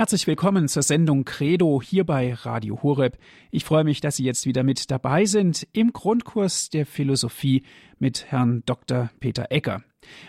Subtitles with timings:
[0.00, 3.18] Herzlich willkommen zur Sendung Credo hier bei Radio Horeb.
[3.50, 7.64] Ich freue mich, dass Sie jetzt wieder mit dabei sind im Grundkurs der Philosophie
[7.98, 9.10] mit Herrn Dr.
[9.20, 9.82] Peter Ecker.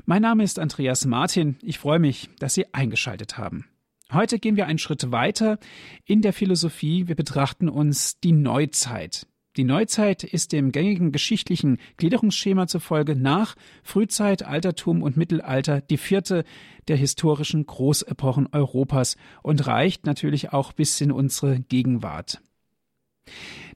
[0.04, 1.55] Mein Name ist Andreas Martin.
[1.62, 3.65] Ich freue mich, dass Sie eingeschaltet haben.
[4.12, 5.57] Heute gehen wir einen Schritt weiter
[6.04, 7.08] in der Philosophie.
[7.08, 9.26] Wir betrachten uns die Neuzeit.
[9.57, 16.45] Die Neuzeit ist dem gängigen geschichtlichen Gliederungsschema zufolge nach Frühzeit, Altertum und Mittelalter die vierte
[16.88, 22.42] der historischen Großepochen Europas und reicht natürlich auch bis in unsere Gegenwart.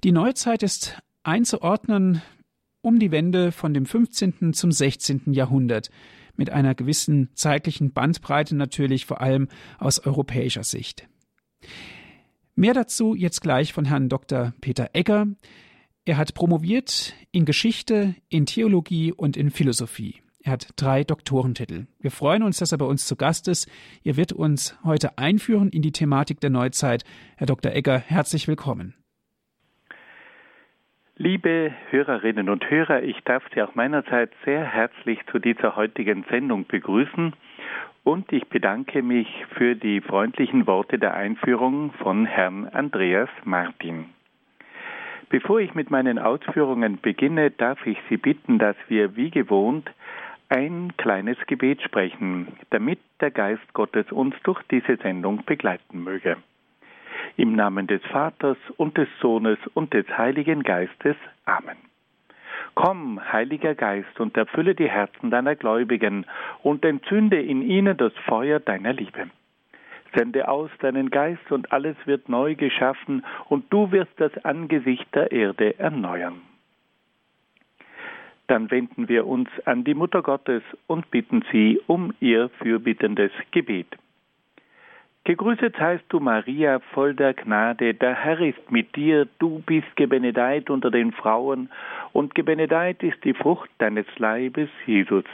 [0.05, 2.21] Die Neuzeit ist einzuordnen
[2.81, 4.53] um die Wende von dem 15.
[4.53, 5.33] zum 16.
[5.33, 5.89] Jahrhundert
[6.37, 9.49] mit einer gewissen zeitlichen Bandbreite natürlich vor allem
[9.79, 11.07] aus europäischer Sicht.
[12.57, 14.53] Mehr dazu jetzt gleich von Herrn Dr.
[14.61, 15.27] Peter Egger.
[16.05, 20.21] Er hat promoviert in Geschichte, in Theologie und in Philosophie.
[20.41, 21.87] Er hat drei Doktorentitel.
[21.99, 23.69] Wir freuen uns, dass er bei uns zu Gast ist.
[24.05, 27.03] Er wird uns heute einführen in die Thematik der Neuzeit.
[27.35, 27.73] Herr Dr.
[27.73, 28.93] Egger, herzlich willkommen.
[31.17, 36.65] Liebe Hörerinnen und Hörer, ich darf Sie auch meinerseits sehr herzlich zu dieser heutigen Sendung
[36.67, 37.33] begrüßen
[38.05, 44.05] und ich bedanke mich für die freundlichen Worte der Einführung von Herrn Andreas Martin.
[45.29, 49.89] Bevor ich mit meinen Ausführungen beginne, darf ich Sie bitten, dass wir wie gewohnt
[50.49, 56.37] ein kleines Gebet sprechen, damit der Geist Gottes uns durch diese Sendung begleiten möge.
[57.37, 61.15] Im Namen des Vaters und des Sohnes und des Heiligen Geistes.
[61.45, 61.77] Amen.
[62.75, 66.25] Komm, Heiliger Geist, und erfülle die Herzen deiner Gläubigen
[66.61, 69.29] und entzünde in ihnen das Feuer deiner Liebe.
[70.13, 75.31] Sende aus deinen Geist und alles wird neu geschaffen und du wirst das Angesicht der
[75.31, 76.41] Erde erneuern.
[78.47, 83.87] Dann wenden wir uns an die Mutter Gottes und bitten sie um ihr fürbittendes Gebet.
[85.25, 90.69] Gegrüßet heißt du, Maria, voll der Gnade, der Herr ist mit dir, du bist gebenedeit
[90.69, 91.69] unter den Frauen,
[92.13, 95.25] und gebenedeit ist die Frucht deines Leibes, Jesus.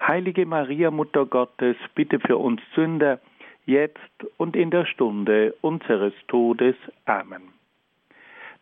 [0.00, 3.20] Heilige Maria, Mutter Gottes, bitte für uns Sünder,
[3.66, 3.98] jetzt
[4.38, 6.76] und in der Stunde unseres Todes.
[7.04, 7.42] Amen.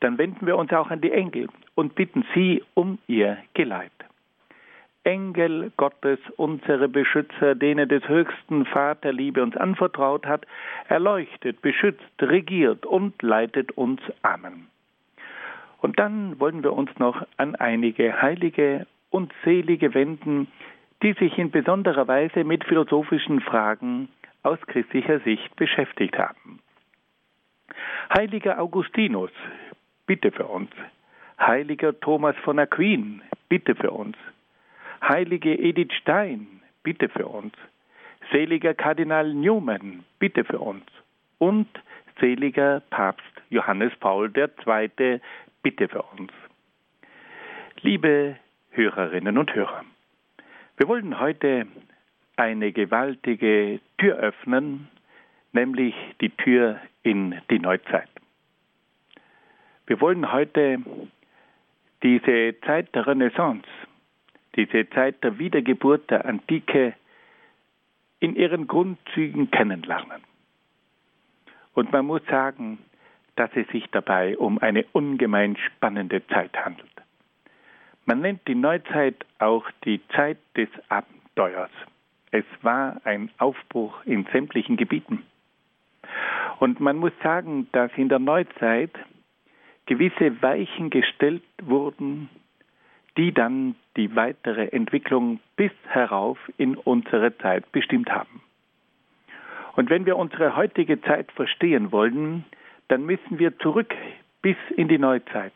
[0.00, 3.92] Dann wenden wir uns auch an die Engel und bitten sie um ihr Geleit.
[5.04, 10.46] Engel Gottes, unsere Beschützer, denen des höchsten Vaterliebe uns anvertraut hat,
[10.88, 14.00] erleuchtet, beschützt, regiert und leitet uns.
[14.22, 14.68] Amen.
[15.80, 20.48] Und dann wollen wir uns noch an einige Heilige und Selige wenden,
[21.02, 24.08] die sich in besonderer Weise mit philosophischen Fragen
[24.42, 26.60] aus christlicher Sicht beschäftigt haben.
[28.14, 29.30] Heiliger Augustinus,
[30.06, 30.70] bitte für uns.
[31.38, 34.16] Heiliger Thomas von Aquin, bitte für uns.
[35.02, 37.54] Heilige Edith Stein, bitte für uns.
[38.32, 40.84] Seliger Kardinal Newman, bitte für uns.
[41.38, 41.68] Und
[42.20, 45.20] seliger Papst Johannes Paul II,
[45.62, 46.32] bitte für uns.
[47.82, 48.36] Liebe
[48.70, 49.84] Hörerinnen und Hörer,
[50.76, 51.66] wir wollen heute
[52.36, 54.88] eine gewaltige Tür öffnen,
[55.52, 58.08] nämlich die Tür in die Neuzeit.
[59.86, 60.78] Wir wollen heute
[62.02, 63.66] diese Zeit der Renaissance,
[64.56, 66.94] diese Zeit der Wiedergeburt der Antike
[68.18, 70.22] in ihren Grundzügen kennenlernen.
[71.74, 72.78] Und man muss sagen,
[73.36, 76.90] dass es sich dabei um eine ungemein spannende Zeit handelt.
[78.04, 81.70] Man nennt die Neuzeit auch die Zeit des Abenteuers.
[82.32, 85.24] Es war ein Aufbruch in sämtlichen Gebieten.
[86.58, 88.90] Und man muss sagen, dass in der Neuzeit
[89.86, 92.28] gewisse Weichen gestellt wurden,
[93.16, 98.40] die dann die weitere Entwicklung bis herauf in unsere Zeit bestimmt haben.
[99.76, 102.44] Und wenn wir unsere heutige Zeit verstehen wollen,
[102.88, 103.94] dann müssen wir zurück
[104.42, 105.52] bis in die Neuzeit,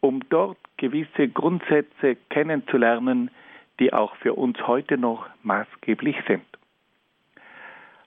[0.00, 3.30] um dort gewisse Grundsätze kennenzulernen,
[3.78, 6.44] die auch für uns heute noch maßgeblich sind.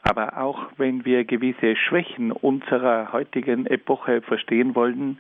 [0.02, 5.20] Aber auch wenn wir gewisse Schwächen unserer heutigen Epoche verstehen wollen,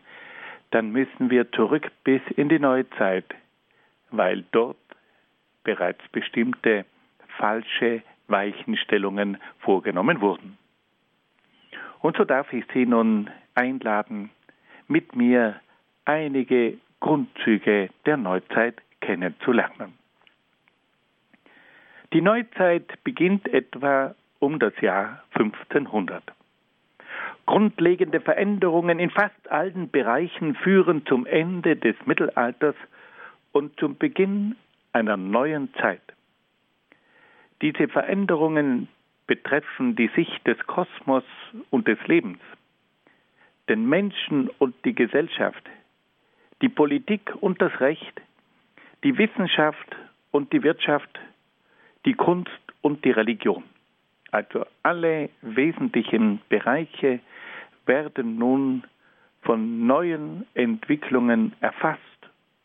[0.76, 3.34] dann müssen wir zurück bis in die Neuzeit,
[4.12, 4.76] weil dort
[5.64, 6.84] bereits bestimmte
[7.38, 10.58] falsche Weichenstellungen vorgenommen wurden.
[12.02, 14.32] Und so darf ich Sie nun einladen,
[14.90, 15.62] mit mir
[16.04, 19.98] einige Grundzüge der Neuzeit kennenzulernen.
[22.12, 26.35] Die Neuzeit beginnt etwa um das Jahr 1500.
[27.46, 32.76] Grundlegende Veränderungen in fast allen Bereichen führen zum Ende des Mittelalters
[33.52, 34.56] und zum Beginn
[34.94, 36.02] einer neuen Zeit.
[37.62, 38.88] Diese Veränderungen
[39.28, 41.24] betreffen die Sicht des Kosmos
[41.70, 42.40] und des Lebens,
[43.70, 45.64] den Menschen und die Gesellschaft,
[46.62, 48.22] die Politik und das Recht,
[49.04, 49.96] die Wissenschaft
[50.32, 51.20] und die Wirtschaft,
[52.06, 52.52] die Kunst
[52.82, 53.64] und die Religion.
[54.32, 57.20] Also alle wesentlichen Bereiche
[57.86, 58.84] werden nun
[59.42, 62.02] von neuen Entwicklungen erfasst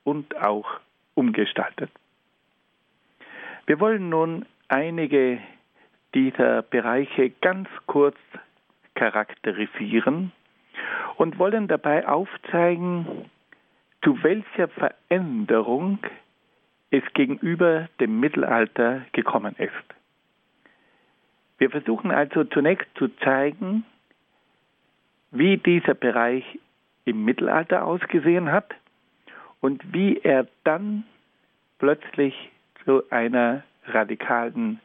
[0.05, 0.81] und auch
[1.15, 1.91] umgestaltet.
[3.67, 5.39] Wir wollen nun einige
[6.15, 8.17] dieser Bereiche ganz kurz
[8.95, 10.33] charakterisieren
[11.17, 13.31] und wollen dabei aufzeigen,
[14.03, 15.99] zu welcher Veränderung
[16.91, 19.73] es gegenüber dem Mittelalter gekommen ist.
[21.59, 23.85] Wir versuchen also zunächst zu zeigen,
[25.31, 26.45] wie dieser Bereich
[27.05, 28.75] im Mittelalter ausgesehen hat
[29.61, 31.05] und wie er dann
[31.79, 32.35] plötzlich
[32.85, 34.81] zu einer radikalen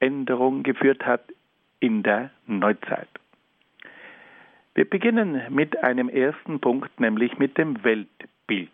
[0.00, 1.22] Änderung geführt hat
[1.80, 3.08] in der Neuzeit.
[4.74, 8.70] Wir beginnen mit einem ersten Punkt, nämlich mit dem Weltbild.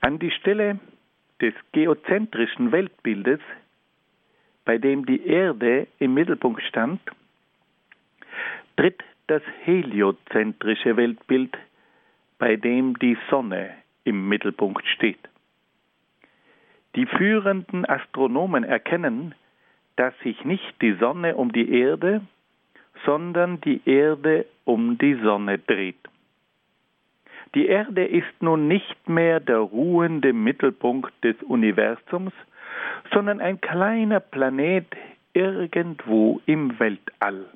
[0.00, 0.78] An die Stelle
[1.40, 3.40] des geozentrischen Weltbildes,
[4.64, 7.00] bei dem die Erde im Mittelpunkt stand,
[8.78, 11.58] tritt das heliozentrische Weltbild,
[12.38, 13.70] bei dem die Sonne
[14.04, 15.18] im Mittelpunkt steht.
[16.94, 19.34] Die führenden Astronomen erkennen,
[19.96, 22.20] dass sich nicht die Sonne um die Erde,
[23.04, 25.98] sondern die Erde um die Sonne dreht.
[27.56, 32.32] Die Erde ist nun nicht mehr der ruhende Mittelpunkt des Universums,
[33.12, 34.86] sondern ein kleiner Planet
[35.32, 37.46] irgendwo im Weltall.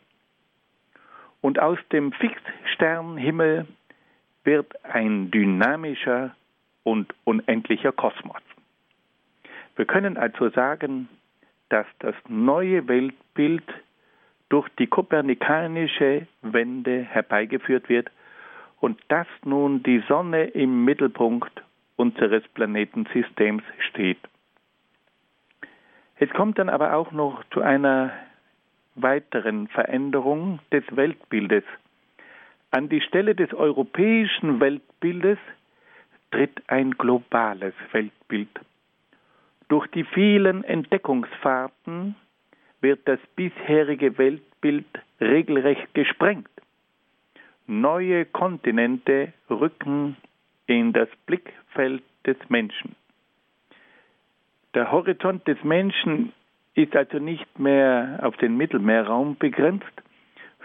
[1.43, 3.67] Und aus dem Fixsternhimmel
[4.44, 6.35] wird ein dynamischer
[6.85, 8.41] und unendlicher Kosmos.
[9.77, 11.09] Wir können also sagen,
[11.69, 13.65] dass das neue Weltbild
[14.49, 18.11] durch die kopernikanische Wende herbeigeführt wird
[18.81, 21.62] und dass nun die Sonne im Mittelpunkt
[21.97, 24.19] unseres Planetensystems steht.
[26.17, 28.12] Es kommt dann aber auch noch zu einer
[28.94, 31.65] weiteren Veränderung des Weltbildes.
[32.71, 35.39] An die Stelle des europäischen Weltbildes
[36.31, 38.49] tritt ein globales Weltbild.
[39.69, 42.15] Durch die vielen Entdeckungsfahrten
[42.81, 44.87] wird das bisherige Weltbild
[45.21, 46.49] regelrecht gesprengt.
[47.67, 50.17] Neue Kontinente rücken
[50.67, 52.97] in das Blickfeld des Menschen.
[54.75, 56.33] Der Horizont des Menschen
[56.74, 59.86] ist also nicht mehr auf den Mittelmeerraum begrenzt,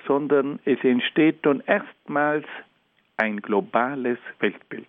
[0.06, 2.46] sondern es entsteht nun erstmals
[3.18, 4.88] ein globales Weltbild.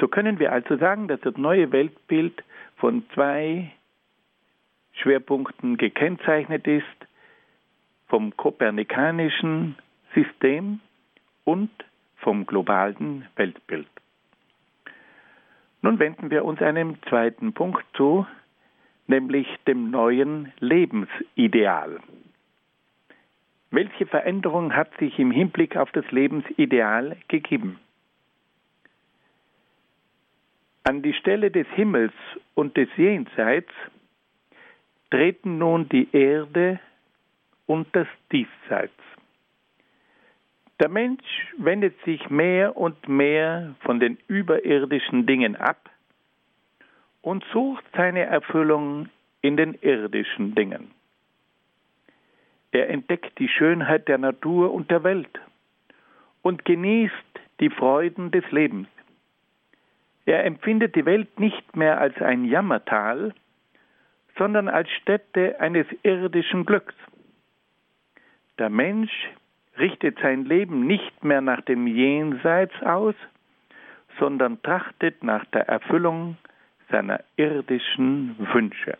[0.00, 2.42] So können wir also sagen, dass das neue Weltbild
[2.76, 3.72] von zwei
[4.94, 6.84] Schwerpunkten gekennzeichnet ist,
[8.08, 9.76] vom kopernikanischen
[10.14, 10.80] System
[11.44, 11.70] und
[12.16, 13.88] vom globalen Weltbild.
[15.82, 18.26] Nun wenden wir uns einem zweiten Punkt zu,
[19.12, 22.00] nämlich dem neuen Lebensideal.
[23.70, 27.78] Welche Veränderung hat sich im Hinblick auf das Lebensideal gegeben?
[30.84, 32.14] An die Stelle des Himmels
[32.54, 33.72] und des Jenseits
[35.10, 36.80] treten nun die Erde
[37.66, 39.02] und das Diesseits.
[40.80, 45.91] Der Mensch wendet sich mehr und mehr von den überirdischen Dingen ab
[47.22, 49.08] und sucht seine Erfüllung
[49.40, 50.90] in den irdischen Dingen.
[52.72, 55.40] Er entdeckt die Schönheit der Natur und der Welt
[56.42, 57.14] und genießt
[57.60, 58.88] die Freuden des Lebens.
[60.24, 63.34] Er empfindet die Welt nicht mehr als ein Jammertal,
[64.38, 66.94] sondern als Stätte eines irdischen Glücks.
[68.58, 69.12] Der Mensch
[69.78, 73.14] richtet sein Leben nicht mehr nach dem Jenseits aus,
[74.18, 76.36] sondern trachtet nach der Erfüllung
[76.92, 78.96] seiner irdischen Wünsche.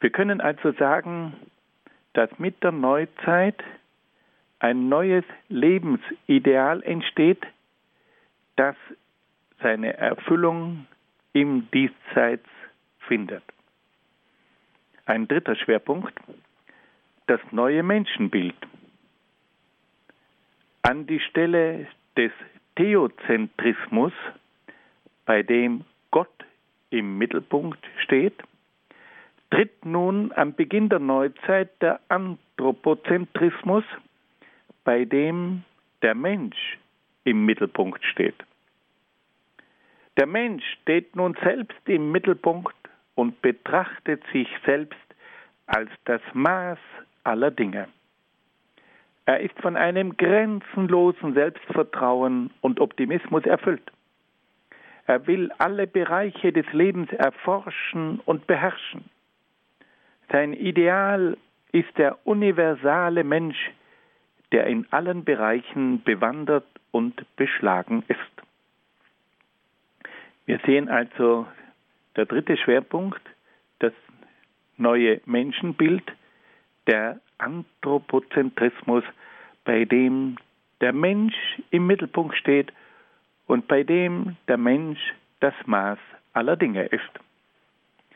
[0.00, 1.34] Wir können also sagen,
[2.14, 3.62] dass mit der Neuzeit
[4.58, 7.44] ein neues Lebensideal entsteht,
[8.56, 8.76] das
[9.60, 10.86] seine Erfüllung
[11.32, 12.48] im Diesseits
[13.00, 13.42] findet.
[15.04, 16.14] Ein dritter Schwerpunkt,
[17.26, 18.56] das neue Menschenbild.
[20.82, 21.86] An die Stelle
[22.16, 22.32] des
[22.76, 24.12] Theozentrismus,
[25.26, 25.84] bei dem
[26.16, 26.46] Gott
[26.88, 28.42] im Mittelpunkt steht,
[29.50, 33.84] tritt nun am Beginn der Neuzeit der Anthropozentrismus,
[34.82, 35.62] bei dem
[36.00, 36.78] der Mensch
[37.24, 38.36] im Mittelpunkt steht.
[40.16, 42.74] Der Mensch steht nun selbst im Mittelpunkt
[43.14, 44.96] und betrachtet sich selbst
[45.66, 46.78] als das Maß
[47.24, 47.88] aller Dinge.
[49.26, 53.92] Er ist von einem grenzenlosen Selbstvertrauen und Optimismus erfüllt.
[55.06, 59.04] Er will alle Bereiche des Lebens erforschen und beherrschen.
[60.30, 61.36] Sein Ideal
[61.72, 63.70] ist der universale Mensch,
[64.52, 68.18] der in allen Bereichen bewandert und beschlagen ist.
[70.46, 71.46] Wir sehen also
[72.16, 73.20] der dritte Schwerpunkt,
[73.78, 73.92] das
[74.76, 76.04] neue Menschenbild,
[76.86, 79.04] der Anthropozentrismus,
[79.64, 80.36] bei dem
[80.80, 81.34] der Mensch
[81.70, 82.72] im Mittelpunkt steht
[83.46, 85.00] und bei dem der Mensch
[85.40, 85.98] das Maß
[86.32, 87.10] aller Dinge ist.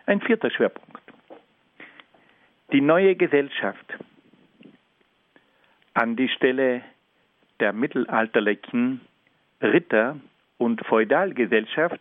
[0.07, 1.03] Ein vierter Schwerpunkt.
[2.73, 3.87] Die neue Gesellschaft.
[5.95, 6.83] An die Stelle
[7.59, 9.01] der mittelalterlichen
[9.61, 10.17] Ritter-
[10.59, 12.01] und Feudalgesellschaft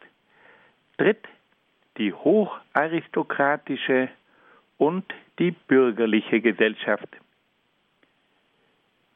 [0.97, 1.27] tritt
[1.97, 4.09] die hocharistokratische
[4.77, 5.05] und
[5.37, 7.09] die bürgerliche Gesellschaft.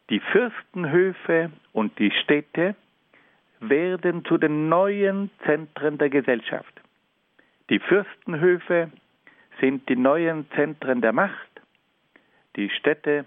[0.09, 2.75] Die Fürstenhöfe und die Städte
[3.69, 6.81] werden zu den neuen Zentren der Gesellschaft.
[7.69, 8.91] Die Fürstenhöfe
[9.59, 11.49] sind die neuen Zentren der Macht,
[12.55, 13.25] die Städte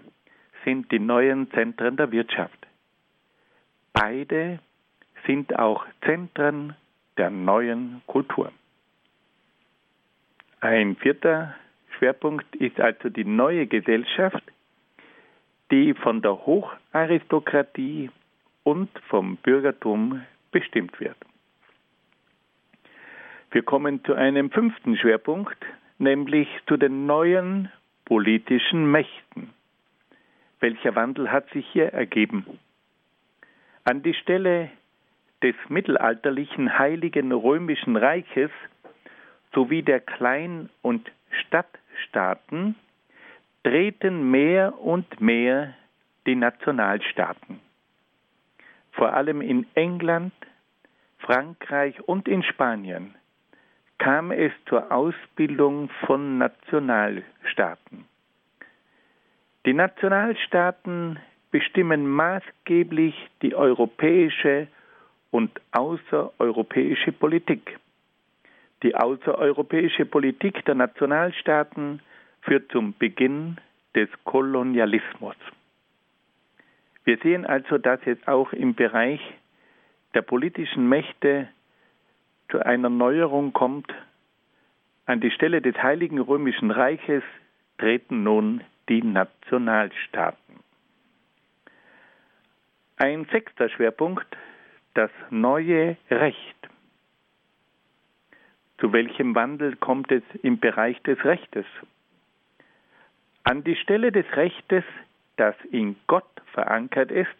[0.63, 2.67] sind die neuen Zentren der Wirtschaft.
[3.93, 4.59] Beide
[5.25, 6.75] sind auch Zentren
[7.17, 8.51] der neuen Kultur.
[10.59, 11.55] Ein vierter
[11.97, 14.43] Schwerpunkt ist also die neue Gesellschaft,
[15.71, 18.09] die von der Hocharistokratie
[18.67, 21.15] und vom Bürgertum bestimmt wird.
[23.49, 25.57] Wir kommen zu einem fünften Schwerpunkt,
[25.99, 27.71] nämlich zu den neuen
[28.03, 29.53] politischen Mächten.
[30.59, 32.59] Welcher Wandel hat sich hier ergeben?
[33.85, 34.69] An die Stelle
[35.41, 38.51] des mittelalterlichen Heiligen Römischen Reiches
[39.53, 41.09] sowie der Klein- und
[41.45, 42.75] Stadtstaaten
[43.63, 45.73] treten mehr und mehr
[46.25, 47.61] die Nationalstaaten.
[48.97, 50.33] Vor allem in England,
[51.19, 53.13] Frankreich und in Spanien
[53.99, 58.05] kam es zur Ausbildung von Nationalstaaten.
[59.67, 61.19] Die Nationalstaaten
[61.51, 63.13] bestimmen maßgeblich
[63.43, 64.67] die europäische
[65.29, 67.77] und außereuropäische Politik.
[68.81, 72.01] Die außereuropäische Politik der Nationalstaaten
[72.41, 73.57] führt zum Beginn
[73.95, 75.35] des Kolonialismus.
[77.07, 79.21] Wir sehen also, dass es auch im Bereich
[80.13, 81.47] der politischen Mächte
[82.51, 83.89] zu einer Neuerung kommt.
[85.05, 87.23] An die Stelle des Heiligen Römischen Reiches
[87.77, 90.59] treten nun die Nationalstaaten.
[92.97, 94.27] Ein sechster Schwerpunkt,
[94.93, 96.69] das neue Recht.
[98.79, 101.65] Zu welchem Wandel kommt es im Bereich des Rechtes?
[103.45, 104.83] An die Stelle des Rechtes,
[105.37, 107.35] das in Gott verankert ist,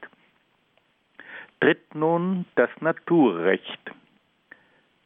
[1.59, 3.91] tritt nun das Naturrecht,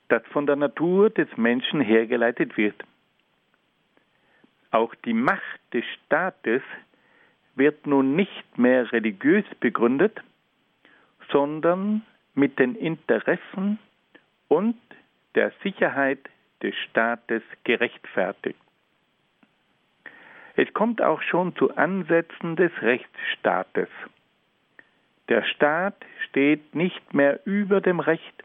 [0.10, 2.76] das von der Natur des Menschen hergeleitet wird.
[4.72, 6.62] Auch die Macht des Staates
[7.56, 10.22] wird nun nicht mehr religiös begründet,
[11.32, 13.80] sondern mit den Interessen
[14.48, 14.78] und
[15.36, 16.20] der Sicherheit
[16.62, 18.60] des Staates gerechtfertigt.
[20.56, 23.90] Es kommt auch schon zu Ansätzen des Rechtsstaates.
[25.30, 25.96] Der Staat
[26.28, 28.44] steht nicht mehr über dem Recht,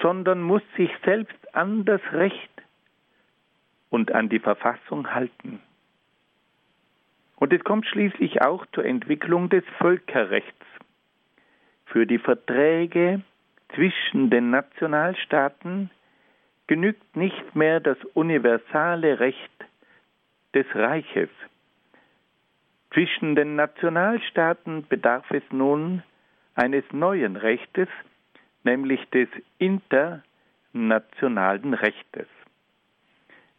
[0.00, 2.50] sondern muss sich selbst an das Recht
[3.90, 5.60] und an die Verfassung halten.
[7.36, 10.64] Und es kommt schließlich auch zur Entwicklung des Völkerrechts.
[11.86, 13.20] Für die Verträge
[13.74, 15.90] zwischen den Nationalstaaten
[16.68, 19.51] genügt nicht mehr das universale Recht
[20.54, 21.30] des Reiches.
[22.92, 26.02] Zwischen den Nationalstaaten bedarf es nun
[26.54, 27.88] eines neuen Rechtes,
[28.64, 29.28] nämlich des
[29.58, 32.26] internationalen Rechtes.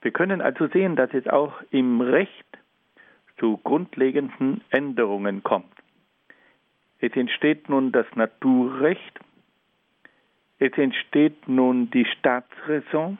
[0.01, 2.45] Wir können also sehen, dass es auch im Recht
[3.37, 5.73] zu grundlegenden Änderungen kommt.
[6.99, 9.19] Es entsteht nun das Naturrecht,
[10.59, 13.17] es entsteht nun die Staatsräson,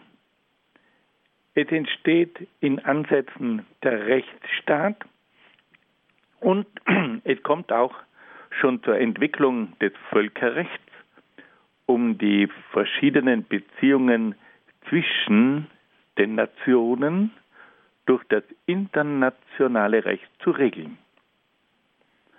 [1.55, 4.97] es entsteht in Ansätzen der Rechtsstaat
[6.39, 6.65] und
[7.23, 7.95] es kommt auch
[8.59, 10.91] schon zur Entwicklung des Völkerrechts,
[11.85, 14.35] um die verschiedenen Beziehungen
[14.89, 15.67] zwischen
[16.17, 17.31] den Nationen
[18.05, 20.97] durch das internationale Recht zu regeln.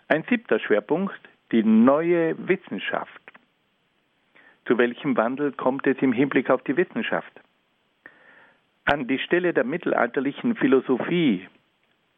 [0.09, 1.19] Ein siebter Schwerpunkt,
[1.51, 3.21] die neue Wissenschaft.
[4.67, 7.33] Zu welchem Wandel kommt es im Hinblick auf die Wissenschaft?
[8.85, 11.49] An die Stelle der mittelalterlichen Philosophie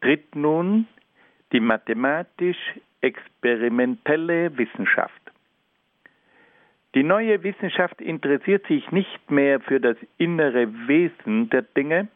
[0.01, 0.87] tritt nun
[1.53, 5.21] die mathematisch-experimentelle Wissenschaft.
[6.93, 12.09] Die neue Wissenschaft interessiert sich nicht mehr für das innere Wesen der Dinge,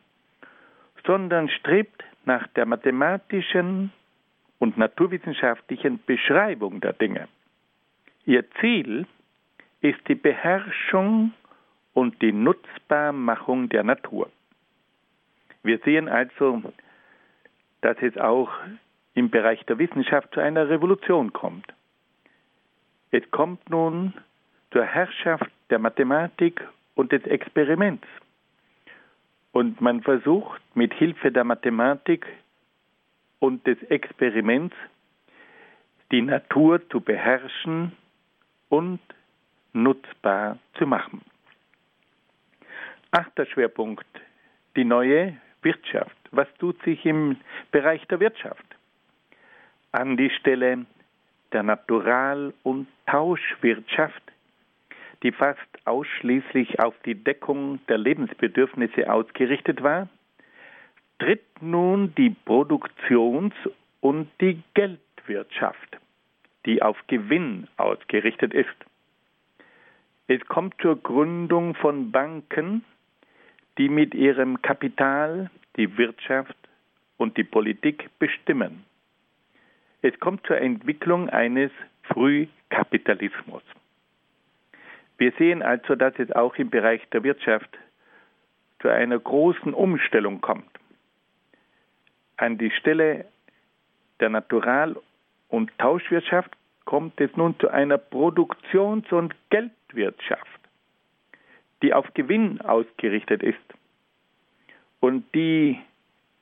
[1.05, 3.93] sondern strebt nach der mathematischen
[4.60, 7.27] und naturwissenschaftlichen Beschreibung der Dinge.
[8.25, 9.08] Ihr Ziel
[9.81, 11.34] ist die Beherrschung
[11.93, 14.29] und die Nutzbarmachung der Natur.
[15.63, 16.62] Wir sehen also,
[17.82, 18.51] dass es auch
[19.13, 21.74] im Bereich der Wissenschaft zu einer Revolution kommt.
[23.12, 24.13] Es kommt nun
[24.72, 26.62] zur Herrschaft der Mathematik
[26.96, 28.08] und des Experiments.
[29.51, 32.25] Und man versucht mit Hilfe der Mathematik
[33.39, 34.75] und des Experiments
[36.12, 37.91] die Natur zu beherrschen
[38.70, 39.00] und
[39.74, 41.22] nutzbar zu machen.
[43.12, 44.08] Achter Schwerpunkt,
[44.77, 46.15] die neue Wirtschaft.
[46.32, 47.38] Was tut sich im
[47.72, 48.65] Bereich der Wirtschaft?
[49.91, 50.86] An die Stelle
[51.51, 54.24] der Natural- und Tauschwirtschaft,
[55.24, 60.08] die fast ausschließlich auf die Deckung der Lebensbedürfnisse ausgerichtet war,
[61.20, 63.53] tritt nun die Produktions-
[64.00, 65.98] und die Geldwirtschaft,
[66.65, 68.70] die auf Gewinn ausgerichtet ist.
[70.27, 72.84] Es kommt zur Gründung von Banken,
[73.81, 76.55] die mit ihrem Kapital die Wirtschaft
[77.17, 78.85] und die Politik bestimmen.
[80.03, 81.71] Es kommt zur Entwicklung eines
[82.03, 83.63] Frühkapitalismus.
[85.17, 87.75] Wir sehen also, dass es auch im Bereich der Wirtschaft
[88.83, 90.69] zu einer großen Umstellung kommt.
[92.38, 93.25] An die Stelle
[94.19, 94.95] der Natural-
[95.50, 96.51] und Tauschwirtschaft
[96.85, 100.61] kommt es nun zu einer Produktions- und Geldwirtschaft
[101.81, 103.57] die auf Gewinn ausgerichtet ist
[105.00, 105.79] und die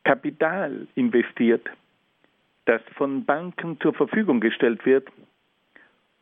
[0.04, 1.68] Kapital investiert,
[2.66, 5.08] das von Banken zur Verfügung gestellt wird.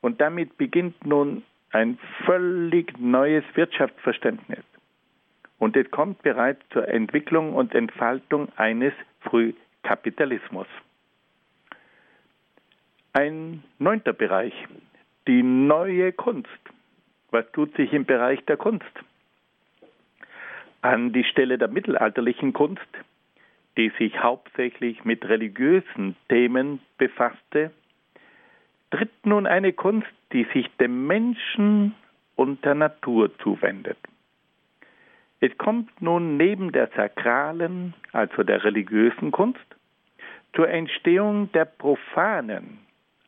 [0.01, 4.63] Und damit beginnt nun ein völlig neues Wirtschaftsverständnis.
[5.57, 10.67] Und es kommt bereits zur Entwicklung und Entfaltung eines Frühkapitalismus.
[13.13, 14.53] Ein neunter Bereich,
[15.27, 16.49] die neue Kunst.
[17.31, 18.85] Was tut sich im Bereich der Kunst?
[20.81, 22.87] An die Stelle der mittelalterlichen Kunst,
[23.77, 27.71] die sich hauptsächlich mit religiösen Themen befasste,
[28.91, 31.93] tritt nun eine Kunst, die sich dem Menschen
[32.35, 33.97] und der Natur zuwendet.
[35.39, 39.59] Es kommt nun neben der sakralen, also der religiösen Kunst,
[40.55, 42.79] zur Entstehung der profanen,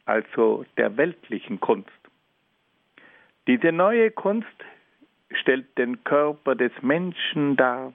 [0.06, 1.92] also der weltlichen Kunst.
[3.50, 4.46] Diese neue Kunst
[5.32, 7.94] stellt den Körper des Menschen dar.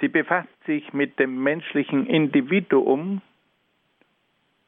[0.00, 3.22] Sie befasst sich mit dem menschlichen Individuum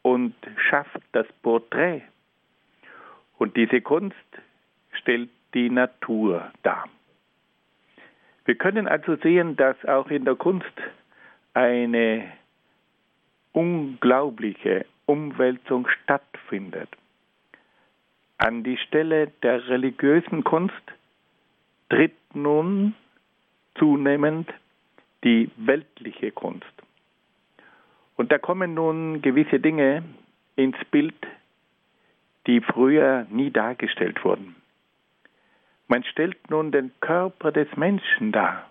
[0.03, 2.03] und schafft das Porträt.
[3.39, 4.17] Und diese Kunst
[4.95, 6.89] stellt die Natur dar.
[8.47, 10.75] Wir können also sehen, dass auch in der Kunst
[11.55, 12.33] eine
[13.53, 16.89] unglaubliche Umwälzung stattfindet.
[18.43, 20.73] An die Stelle der religiösen Kunst
[21.91, 22.95] tritt nun
[23.75, 24.51] zunehmend
[25.23, 26.65] die weltliche Kunst.
[28.17, 30.05] Und da kommen nun gewisse Dinge
[30.57, 31.27] ins Bild,
[32.47, 34.57] die früher nie dargestellt wurden.
[35.89, 38.71] Man stellt nun den Körper des Menschen dar.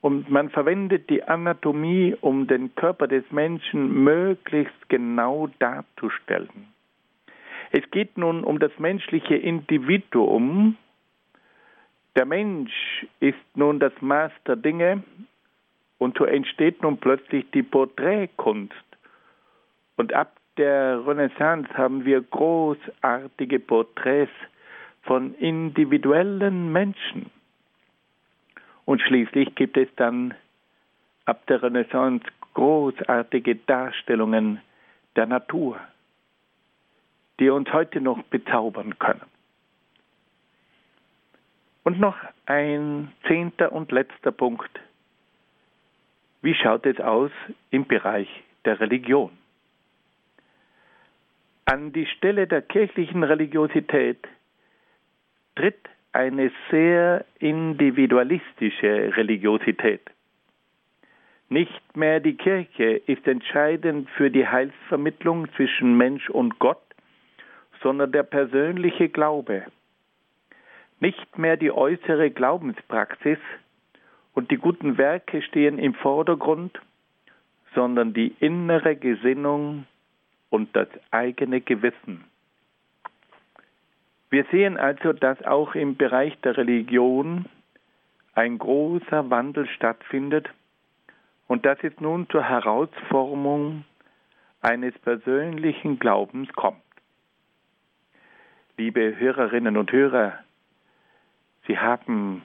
[0.00, 6.68] Und man verwendet die Anatomie, um den Körper des Menschen möglichst genau darzustellen.
[7.70, 10.76] Es geht nun um das menschliche Individuum.
[12.14, 15.02] Der Mensch ist nun das Maß der Dinge
[15.98, 18.74] und so entsteht nun plötzlich die Porträtkunst.
[19.96, 24.32] Und ab der Renaissance haben wir großartige Porträts
[25.02, 27.30] von individuellen Menschen.
[28.84, 30.34] Und schließlich gibt es dann
[31.24, 32.24] ab der Renaissance
[32.54, 34.60] großartige Darstellungen
[35.16, 35.78] der Natur
[37.38, 39.22] die uns heute noch bezaubern können.
[41.84, 44.70] Und noch ein zehnter und letzter Punkt.
[46.42, 47.30] Wie schaut es aus
[47.70, 48.28] im Bereich
[48.64, 49.30] der Religion?
[51.64, 54.18] An die Stelle der kirchlichen Religiosität
[55.56, 60.00] tritt eine sehr individualistische Religiosität.
[61.48, 66.82] Nicht mehr die Kirche ist entscheidend für die Heilsvermittlung zwischen Mensch und Gott,
[67.86, 69.62] sondern der persönliche Glaube.
[70.98, 73.38] Nicht mehr die äußere Glaubenspraxis
[74.34, 76.80] und die guten Werke stehen im Vordergrund,
[77.76, 79.86] sondern die innere Gesinnung
[80.50, 82.24] und das eigene Gewissen.
[84.30, 87.44] Wir sehen also, dass auch im Bereich der Religion
[88.34, 90.48] ein großer Wandel stattfindet
[91.46, 93.84] und dass es nun zur Herausformung
[94.60, 96.85] eines persönlichen Glaubens kommt.
[98.78, 100.38] Liebe Hörerinnen und Hörer,
[101.66, 102.44] Sie haben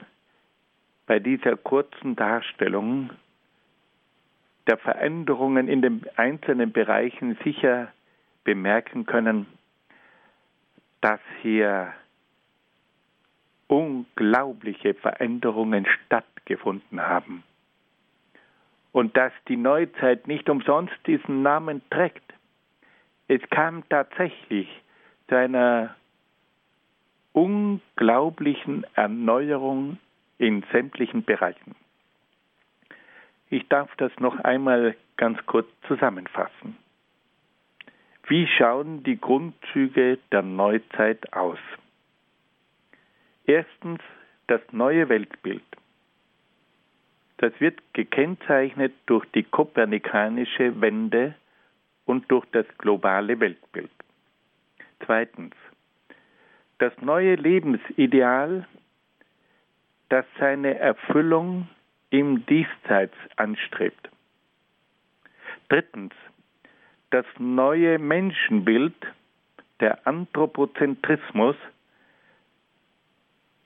[1.04, 3.10] bei dieser kurzen Darstellung
[4.66, 7.92] der Veränderungen in den einzelnen Bereichen sicher
[8.44, 9.46] bemerken können,
[11.02, 11.92] dass hier
[13.66, 17.42] unglaubliche Veränderungen stattgefunden haben
[18.92, 22.32] und dass die Neuzeit nicht umsonst diesen Namen trägt.
[23.28, 24.68] Es kam tatsächlich
[25.28, 25.94] zu einer
[27.32, 29.98] unglaublichen Erneuerung
[30.38, 31.74] in sämtlichen Bereichen.
[33.48, 36.76] Ich darf das noch einmal ganz kurz zusammenfassen.
[38.26, 41.58] Wie schauen die Grundzüge der Neuzeit aus?
[43.44, 44.00] Erstens
[44.46, 45.62] das neue Weltbild.
[47.38, 51.34] Das wird gekennzeichnet durch die kopernikanische Wende
[52.06, 53.90] und durch das globale Weltbild.
[55.04, 55.54] Zweitens
[56.78, 58.66] das neue Lebensideal,
[60.08, 61.68] das seine Erfüllung
[62.10, 64.10] im Diesseits anstrebt.
[65.68, 66.12] Drittens
[67.10, 68.94] das neue Menschenbild,
[69.80, 71.56] der Anthropozentrismus,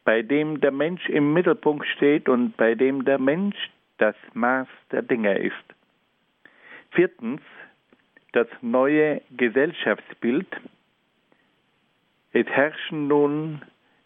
[0.04, 3.56] bei dem der Mensch im Mittelpunkt steht und bei dem der Mensch
[3.98, 5.54] das Maß der Dinge ist.
[6.90, 7.40] Viertens,
[8.32, 10.46] das neue Gesellschaftsbild.
[12.38, 13.62] Es herrschen nun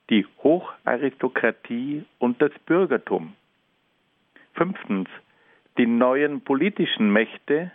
[0.09, 3.35] die Hocharistokratie und das Bürgertum.
[4.55, 5.09] Fünftens,
[5.77, 7.73] die neuen politischen Mächte,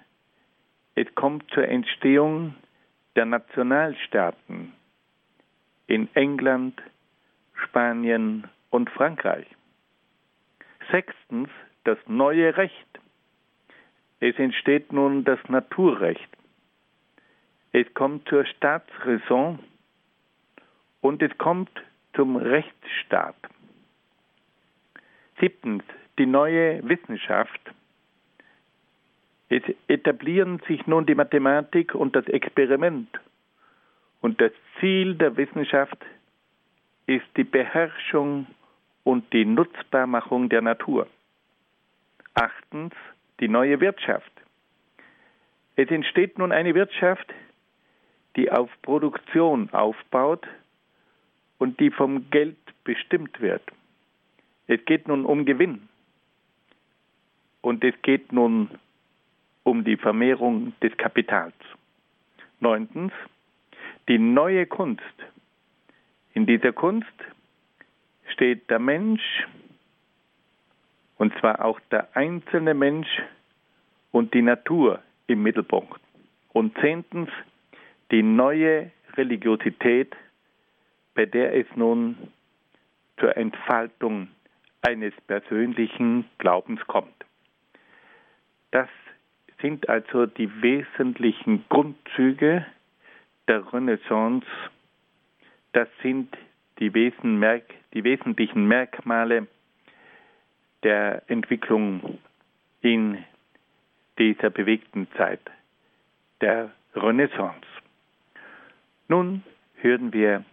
[0.96, 2.56] es kommt zur Entstehung
[3.18, 4.72] der Nationalstaaten
[5.88, 6.82] in England,
[7.66, 9.48] Spanien und Frankreich.
[10.90, 11.50] Sechstens
[11.84, 13.00] das neue Recht.
[14.22, 16.30] Es entsteht nun das Naturrecht.
[17.74, 19.60] Es kommt zur Staatsräson
[21.06, 21.70] und es kommt
[22.16, 23.36] zum Rechtsstaat.
[25.40, 25.84] Siebtens
[26.18, 27.62] die neue Wissenschaft.
[29.50, 33.08] Es etablieren sich nun die Mathematik und das Experiment.
[34.22, 36.00] Und das Ziel der Wissenschaft
[37.06, 38.48] ist die Beherrschung
[39.04, 41.06] und die Nutzbarmachung der Natur.
[42.34, 42.96] Achtens,
[43.40, 44.32] die neue Wirtschaft.
[45.76, 47.32] Es entsteht nun eine Wirtschaft,
[48.36, 50.48] die auf Produktion aufbaut
[51.66, 53.64] und die vom Geld bestimmt wird.
[54.68, 55.90] Es geht nun um Gewinn.
[57.62, 58.70] Und es geht nun
[59.64, 61.56] um die Vermehrung des Kapitals.
[62.60, 63.14] Neuntens,
[64.08, 65.18] die neue Kunst.
[66.36, 67.18] In dieser Kunst
[68.32, 69.48] steht der Mensch,
[71.18, 73.10] und zwar auch der einzelne Mensch
[74.12, 76.00] und die Natur im Mittelpunkt.
[76.54, 77.30] Und zehntens,
[78.12, 80.16] die neue Religiosität,
[81.16, 82.16] bei der es nun
[83.18, 84.28] zur Entfaltung
[84.82, 87.26] eines persönlichen Glaubens kommt.
[88.72, 88.90] Das
[89.62, 92.66] sind also die wesentlichen Grundzüge
[93.48, 94.46] der Renaissance.
[95.72, 96.36] Das sind
[96.80, 99.48] die, die wesentlichen Merkmale
[100.84, 102.20] der Entwicklung
[102.82, 103.24] in
[104.20, 105.42] dieser bewegten Zeit
[106.42, 107.66] der Renaissance.
[109.08, 109.44] Nun
[109.76, 110.44] hören wir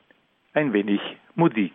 [0.53, 1.01] ein wenig
[1.35, 1.73] Musik.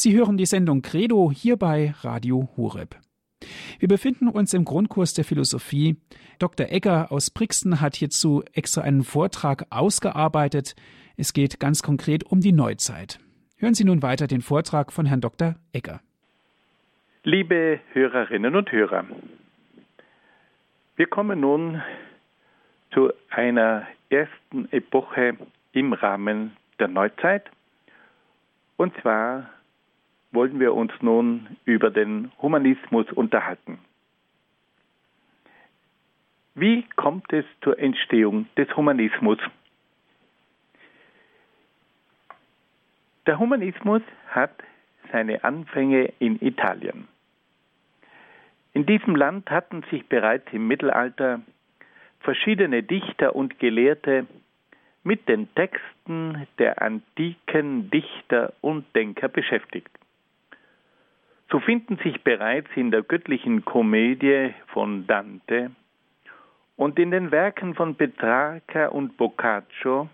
[0.00, 2.96] Sie hören die Sendung Credo hier bei Radio Horeb.
[3.78, 5.96] Wir befinden uns im Grundkurs der Philosophie.
[6.40, 6.66] Dr.
[6.68, 10.74] Egger aus Brixen hat hierzu extra einen Vortrag ausgearbeitet.
[11.16, 13.20] Es geht ganz konkret um die Neuzeit.
[13.56, 15.54] Hören Sie nun weiter den Vortrag von Herrn Dr.
[15.72, 16.00] Egger.
[17.22, 19.04] Liebe Hörerinnen und Hörer,
[20.96, 21.80] wir kommen nun
[22.92, 25.36] zu einer ersten Epoche
[25.72, 27.44] im Rahmen der Neuzeit,
[28.76, 29.50] und zwar
[30.32, 33.78] wollen wir uns nun über den Humanismus unterhalten.
[36.54, 39.38] Wie kommt es zur Entstehung des Humanismus?
[43.26, 44.54] Der Humanismus hat
[45.12, 47.06] seine Anfänge in Italien.
[48.72, 51.40] In diesem Land hatten sich bereits im Mittelalter
[52.20, 54.26] verschiedene Dichter und Gelehrte
[55.04, 59.90] mit den Texten der antiken Dichter und Denker beschäftigt.
[61.50, 65.70] So finden sich bereits in der göttlichen Komödie von Dante
[66.76, 70.08] und in den Werken von Petrarca und Boccaccio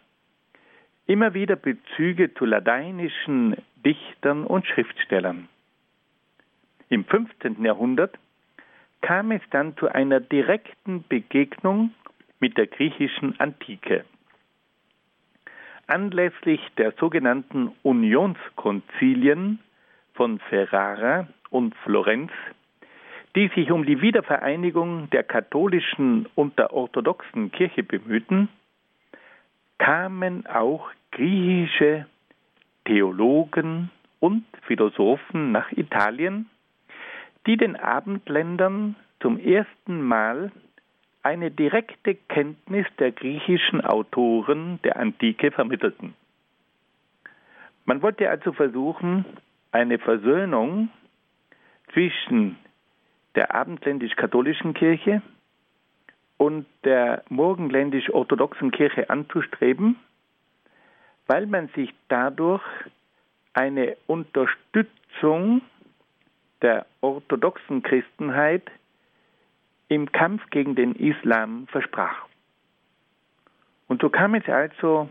[1.06, 5.48] immer wieder Bezüge zu lateinischen Dichtern und Schriftstellern.
[6.88, 7.64] Im 15.
[7.64, 8.16] Jahrhundert
[9.00, 11.90] kam es dann zu einer direkten Begegnung
[12.38, 14.04] mit der griechischen Antike.
[15.86, 19.58] Anlässlich der sogenannten Unionskonzilien
[20.14, 22.30] von Ferrara und Florenz,
[23.36, 28.48] die sich um die Wiedervereinigung der katholischen und der orthodoxen Kirche bemühten,
[29.78, 32.06] kamen auch griechische
[32.84, 36.48] Theologen und Philosophen nach Italien,
[37.46, 40.52] die den Abendländern zum ersten Mal
[41.22, 46.14] eine direkte Kenntnis der griechischen Autoren der Antike vermittelten.
[47.86, 49.24] Man wollte also versuchen,
[49.74, 50.88] eine Versöhnung
[51.92, 52.56] zwischen
[53.34, 55.20] der abendländisch-katholischen Kirche
[56.36, 59.96] und der morgenländisch-orthodoxen Kirche anzustreben,
[61.26, 62.62] weil man sich dadurch
[63.52, 65.60] eine Unterstützung
[66.62, 68.70] der orthodoxen Christenheit
[69.88, 72.26] im Kampf gegen den Islam versprach.
[73.88, 75.08] Und so kam es also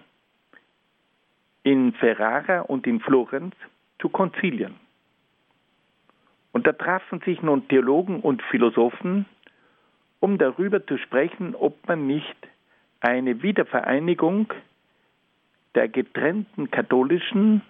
[1.63, 3.55] in Ferrara und in Florenz
[3.99, 4.75] zu Konzilien.
[6.51, 9.25] Und da trafen sich nun Theologen und Philosophen,
[10.19, 12.37] um darüber zu sprechen, ob man nicht
[13.01, 14.53] eine Wiedervereinigung
[15.75, 17.61] der getrennten katholischen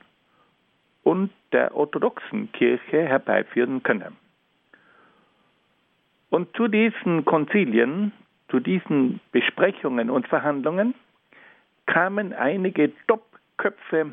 [1.03, 4.12] und der orthodoxen Kirche herbeiführen könne.
[6.29, 8.12] Und zu diesen Konzilien,
[8.49, 10.93] zu diesen Besprechungen und Verhandlungen
[11.86, 14.05] kamen einige Top-Köpfe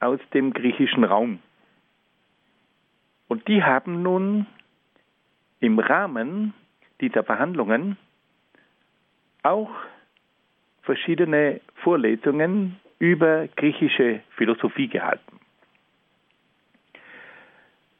[0.00, 1.40] aus dem griechischen Raum.
[3.28, 4.46] Und die haben nun
[5.60, 6.54] im Rahmen
[7.00, 7.96] dieser Verhandlungen
[9.42, 9.70] auch
[10.82, 15.38] verschiedene Vorlesungen über griechische Philosophie gehalten.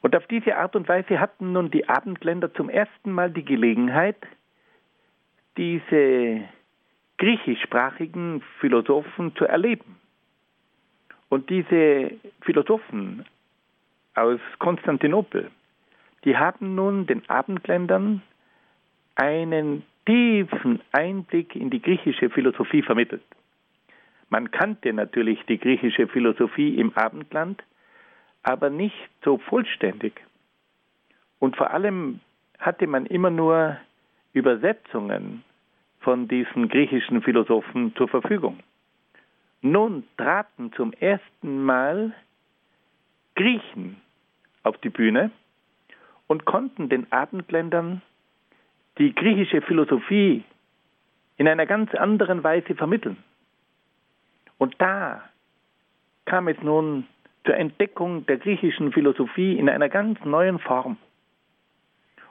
[0.01, 4.17] Und auf diese Art und Weise hatten nun die Abendländer zum ersten Mal die Gelegenheit,
[5.57, 6.43] diese
[7.17, 9.97] griechischsprachigen Philosophen zu erleben.
[11.29, 12.11] Und diese
[12.41, 13.25] Philosophen
[14.15, 15.51] aus Konstantinopel,
[16.25, 18.21] die haben nun den Abendländern
[19.15, 23.23] einen tiefen Einblick in die griechische Philosophie vermittelt.
[24.29, 27.63] Man kannte natürlich die griechische Philosophie im Abendland,
[28.43, 30.13] aber nicht so vollständig.
[31.39, 32.19] Und vor allem
[32.59, 33.77] hatte man immer nur
[34.33, 35.43] Übersetzungen
[36.01, 38.59] von diesen griechischen Philosophen zur Verfügung.
[39.61, 42.13] Nun traten zum ersten Mal
[43.35, 43.97] Griechen
[44.63, 45.31] auf die Bühne
[46.27, 48.01] und konnten den Abendländern
[48.97, 50.43] die griechische Philosophie
[51.37, 53.17] in einer ganz anderen Weise vermitteln.
[54.57, 55.23] Und da
[56.25, 57.07] kam es nun
[57.45, 60.97] zur Entdeckung der griechischen Philosophie in einer ganz neuen Form.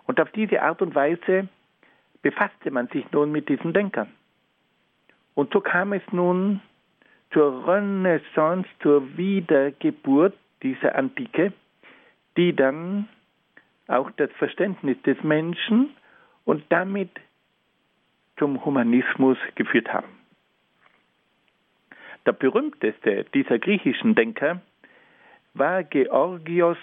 [0.07, 1.49] Und auf diese Art und Weise
[2.23, 4.13] befasste man sich nun mit diesen Denkern.
[5.35, 6.61] Und so kam es nun
[7.31, 11.53] zur Renaissance, zur Wiedergeburt dieser Antike,
[12.37, 13.09] die dann
[13.87, 15.91] auch das Verständnis des Menschen
[16.45, 17.11] und damit
[18.39, 20.09] zum Humanismus geführt haben.
[22.27, 24.61] Der berühmteste dieser griechischen Denker
[25.55, 26.79] war Georgios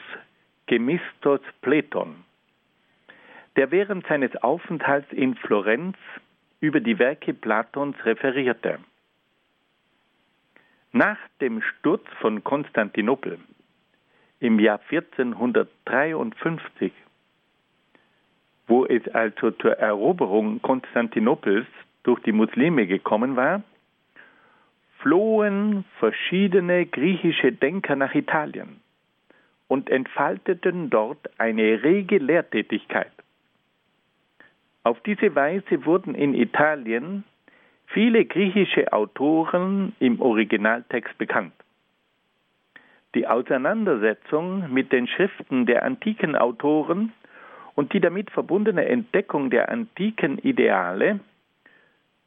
[0.68, 2.24] Gemistos Platon,
[3.56, 5.98] der während seines Aufenthalts in Florenz
[6.60, 8.80] über die Werke Platons referierte.
[10.96, 13.38] Nach dem Sturz von Konstantinopel
[14.40, 16.94] im Jahr 1453,
[18.68, 21.68] wo es also zur Eroberung Konstantinopels
[22.04, 23.62] durch die Muslime gekommen war,
[25.00, 28.80] flohen verschiedene griechische Denker nach Italien
[29.68, 33.12] und entfalteten dort eine rege Lehrtätigkeit.
[34.84, 37.26] Auf diese Weise wurden in Italien
[37.88, 41.54] viele griechische Autoren im Originaltext bekannt.
[43.14, 47.14] Die Auseinandersetzung mit den Schriften der antiken Autoren
[47.76, 51.20] und die damit verbundene Entdeckung der antiken Ideale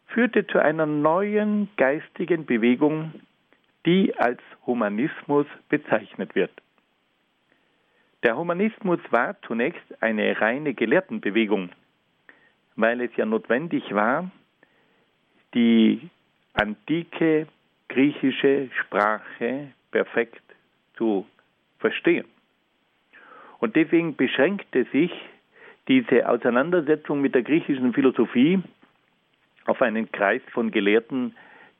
[0.07, 3.13] führte zu einer neuen geistigen Bewegung,
[3.85, 6.53] die als Humanismus bezeichnet wird.
[8.23, 11.71] Der Humanismus war zunächst eine reine Gelehrtenbewegung,
[12.77, 14.31] weil es ja notwendig war,
[15.55, 16.09] die
[16.55, 17.47] antike
[17.89, 20.43] griechische Sprache perfekt
[20.97, 21.27] zu
[21.79, 22.27] verstehen.
[23.59, 25.13] Und deswegen beschränkte sich
[25.89, 28.63] diese Auseinandersetzung mit der griechischen Philosophie
[29.65, 31.35] auf einen Kreis von Gelehrten,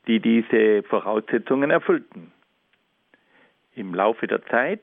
[0.07, 2.33] die diese Voraussetzungen erfüllten.
[3.75, 4.81] Im Laufe der Zeit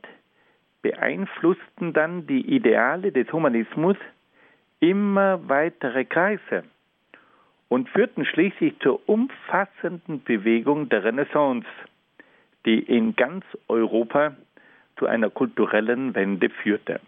[0.81, 3.97] beeinflussten dann die Ideale des Humanismus
[4.79, 6.63] immer weitere Kreise
[7.69, 11.67] und führten schließlich zur umfassenden Bewegung der Renaissance,
[12.65, 14.35] die in ganz Europa
[14.97, 16.99] zu einer kulturellen Wende führte.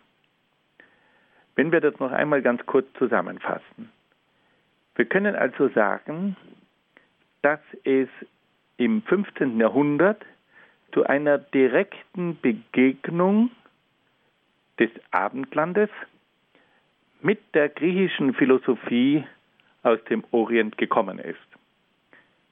[1.56, 3.92] Wenn wir das noch einmal ganz kurz zusammenfassen.
[4.96, 6.36] Wir können also sagen,
[7.42, 8.10] dass es
[8.78, 9.60] im 15.
[9.60, 10.24] Jahrhundert
[10.92, 13.52] zu einer direkten Begegnung
[14.80, 15.90] des Abendlandes
[17.22, 19.24] mit der griechischen Philosophie
[19.84, 21.38] aus dem Orient gekommen ist.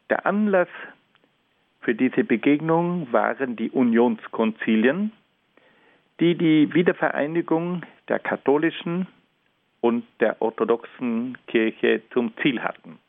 [0.09, 0.67] Der Anlass
[1.81, 5.11] für diese Begegnung waren die Unionskonzilien,
[6.19, 9.07] die die Wiedervereinigung der katholischen
[9.81, 12.99] und der orthodoxen Kirche zum Ziel hatten.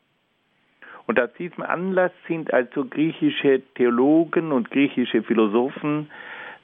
[1.07, 6.11] Und aus diesem Anlass sind also griechische Theologen und griechische Philosophen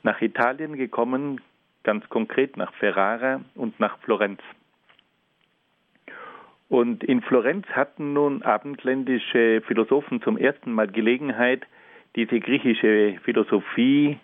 [0.04, 1.40] nach Italien gekommen,
[1.84, 4.42] ganz konkret nach Ferrara und nach Florenz.
[6.74, 11.68] Und in Florenz hatten nun abendländische Philosophen zum ersten Mal Gelegenheit,
[12.16, 14.18] diese griechische Philosophie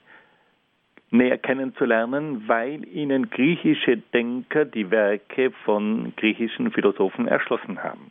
[1.12, 8.10] näher kennenzulernen, weil ihnen griechische Denker die Werke von griechischen Philosophen erschlossen haben.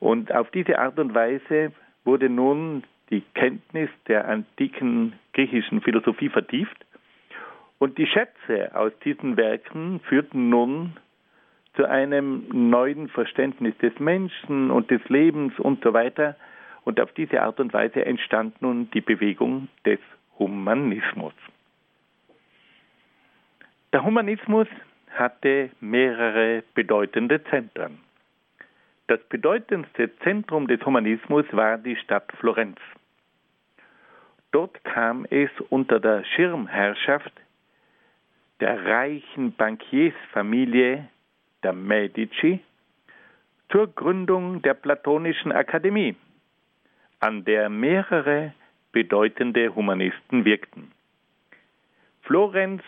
[0.00, 1.70] Und auf diese Art und Weise
[2.04, 6.84] wurde nun die Kenntnis der antiken griechischen Philosophie vertieft
[7.78, 10.96] und die Schätze aus diesen Werken führten nun
[11.74, 16.36] zu einem neuen Verständnis des Menschen und des Lebens und so weiter.
[16.84, 20.00] Und auf diese Art und Weise entstand nun die Bewegung des
[20.38, 21.34] Humanismus.
[23.92, 24.66] Der Humanismus
[25.10, 27.98] hatte mehrere bedeutende Zentren.
[29.06, 32.78] Das bedeutendste Zentrum des Humanismus war die Stadt Florenz.
[34.52, 37.32] Dort kam es unter der Schirmherrschaft
[38.60, 41.08] der reichen Bankiersfamilie
[41.62, 42.60] der Medici
[43.70, 46.14] zur Gründung der Platonischen Akademie,
[47.20, 48.52] an der mehrere
[48.92, 50.92] bedeutende Humanisten wirkten.
[52.22, 52.82] Florenz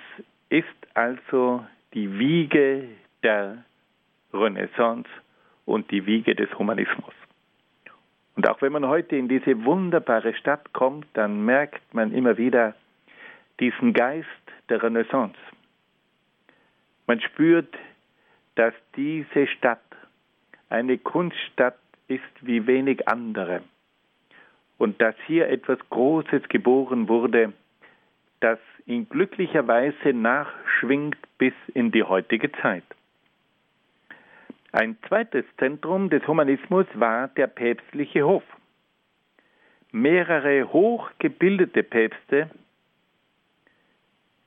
[0.50, 2.88] ist also die Wiege
[3.22, 3.64] der
[4.32, 5.08] Renaissance
[5.64, 7.14] und die Wiege des Humanismus.
[8.36, 12.74] Und auch wenn man heute in diese wunderbare Stadt kommt, dann merkt man immer wieder
[13.60, 14.26] diesen Geist
[14.68, 15.38] der Renaissance.
[17.06, 17.74] Man spürt,
[18.56, 19.80] dass diese Stadt
[20.68, 23.62] eine Kunststadt ist wie wenig andere
[24.78, 27.52] und dass hier etwas Großes geboren wurde,
[28.40, 32.84] das in glücklicher Weise nachschwingt bis in die heutige Zeit.
[34.72, 38.42] Ein zweites Zentrum des Humanismus war der päpstliche Hof.
[39.92, 42.50] Mehrere hochgebildete Päpste,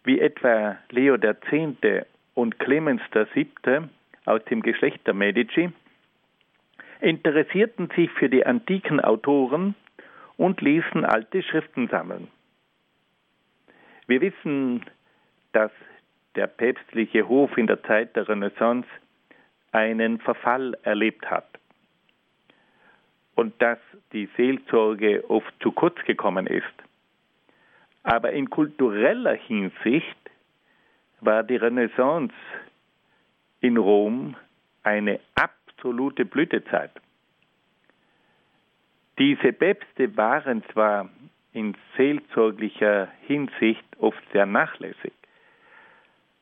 [0.04, 2.06] wie etwa Leo X.
[2.34, 3.90] und Clemens VII.,
[4.28, 5.72] aus dem Geschlecht der Medici,
[7.00, 9.76] interessierten sich für die antiken Autoren
[10.36, 12.28] und ließen alte Schriften sammeln.
[14.08, 14.86] Wir wissen,
[15.54, 15.72] dass
[16.36, 18.88] der päpstliche Hof in der Zeit der Renaissance
[19.72, 21.48] einen Verfall erlebt hat
[23.36, 23.80] und dass
[24.14, 26.66] die Seelsorge oft zu kurz gekommen ist.
[28.04, 30.18] Aber in kultureller Hinsicht
[31.22, 32.34] war die Renaissance
[33.62, 34.36] in Rom
[34.84, 36.92] eine absolute Blütezeit.
[39.18, 41.10] Diese Päpste waren zwar
[41.54, 45.14] in seelsorglicher Hinsicht oft sehr nachlässig,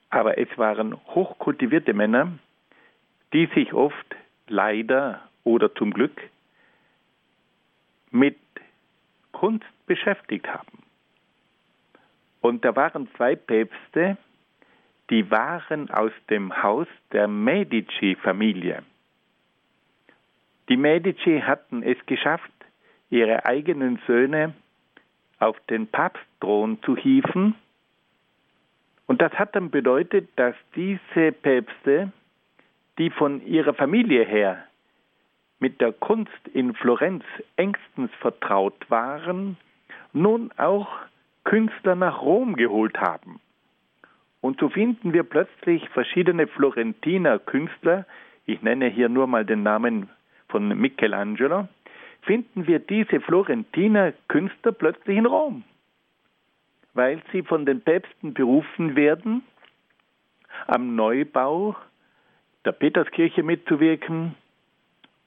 [0.09, 2.37] aber es waren hochkultivierte Männer,
[3.33, 4.15] die sich oft
[4.47, 6.21] leider oder zum Glück
[8.11, 8.37] mit
[9.31, 10.83] Kunst beschäftigt haben.
[12.41, 14.17] Und da waren zwei Päpste,
[15.09, 18.83] die waren aus dem Haus der Medici-Familie.
[20.69, 22.51] Die Medici hatten es geschafft,
[23.09, 24.53] ihre eigenen Söhne
[25.39, 27.55] auf den Papstthron zu hieven.
[29.05, 32.11] Und das hat dann bedeutet, dass diese Päpste,
[32.97, 34.63] die von ihrer Familie her
[35.59, 37.23] mit der Kunst in Florenz
[37.57, 39.57] engstens vertraut waren,
[40.13, 40.87] nun auch
[41.43, 43.39] Künstler nach Rom geholt haben
[44.45, 48.05] Und so finden wir plötzlich verschiedene Florentiner Künstler,
[48.45, 50.07] ich nenne hier nur mal den Namen
[50.49, 51.67] von Michelangelo,
[52.21, 55.63] finden wir diese Florentiner Künstler plötzlich in Rom,
[56.93, 59.41] weil sie von den Päpsten berufen werden,
[60.67, 61.75] am Neubau
[62.65, 64.35] der Peterskirche mitzuwirken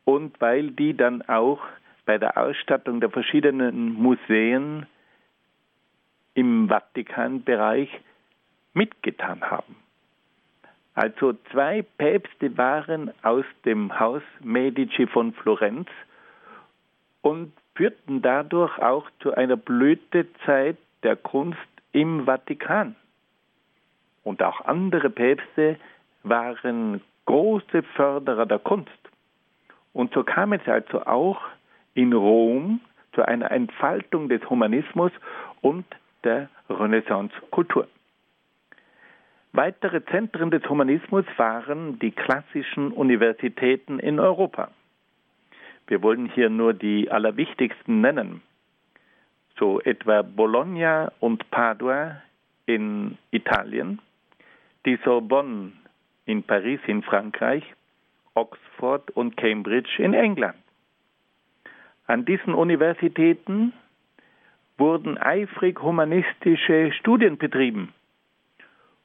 [0.04, 1.60] und weil die dann auch
[2.04, 4.86] bei der Ausstattung der verschiedenen Museen
[6.34, 7.90] im Vatikanbereich
[8.74, 9.76] mitgetan haben.
[10.94, 15.88] Also zwei Päpste waren aus dem Haus Medici von Florenz
[17.22, 21.58] und führten dadurch auch zu einer Blütezeit der Kunst
[21.92, 22.96] im Vatikan.
[24.24, 25.76] Und auch andere Päpste
[26.24, 28.90] waren große Förderer der Kunst.
[29.92, 31.40] Und so kam es also auch
[31.94, 32.80] in Rom
[33.14, 35.12] zu einer Entfaltung des Humanismus
[35.60, 35.84] und
[36.24, 37.86] der Renaissance-Kultur.
[39.52, 44.70] Weitere Zentren des Humanismus waren die klassischen Universitäten in Europa.
[45.86, 48.42] Wir wollen hier nur die allerwichtigsten nennen.
[49.58, 52.22] So etwa Bologna und Padua
[52.66, 54.00] in Italien,
[54.84, 55.72] die Sorbonne
[56.26, 57.64] in Paris in Frankreich,
[58.34, 60.56] Oxford und Cambridge in England.
[62.06, 63.72] An diesen Universitäten
[64.76, 67.92] wurden eifrig humanistische Studien betrieben.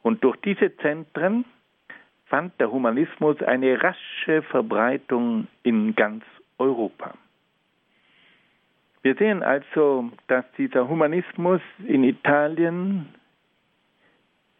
[0.04, 1.45] Und durch diese Zentren
[2.26, 6.24] fand der Humanismus eine rasche Verbreitung in ganz
[6.58, 7.14] Europa.
[9.01, 13.14] Wir sehen also, dass dieser Humanismus in Italien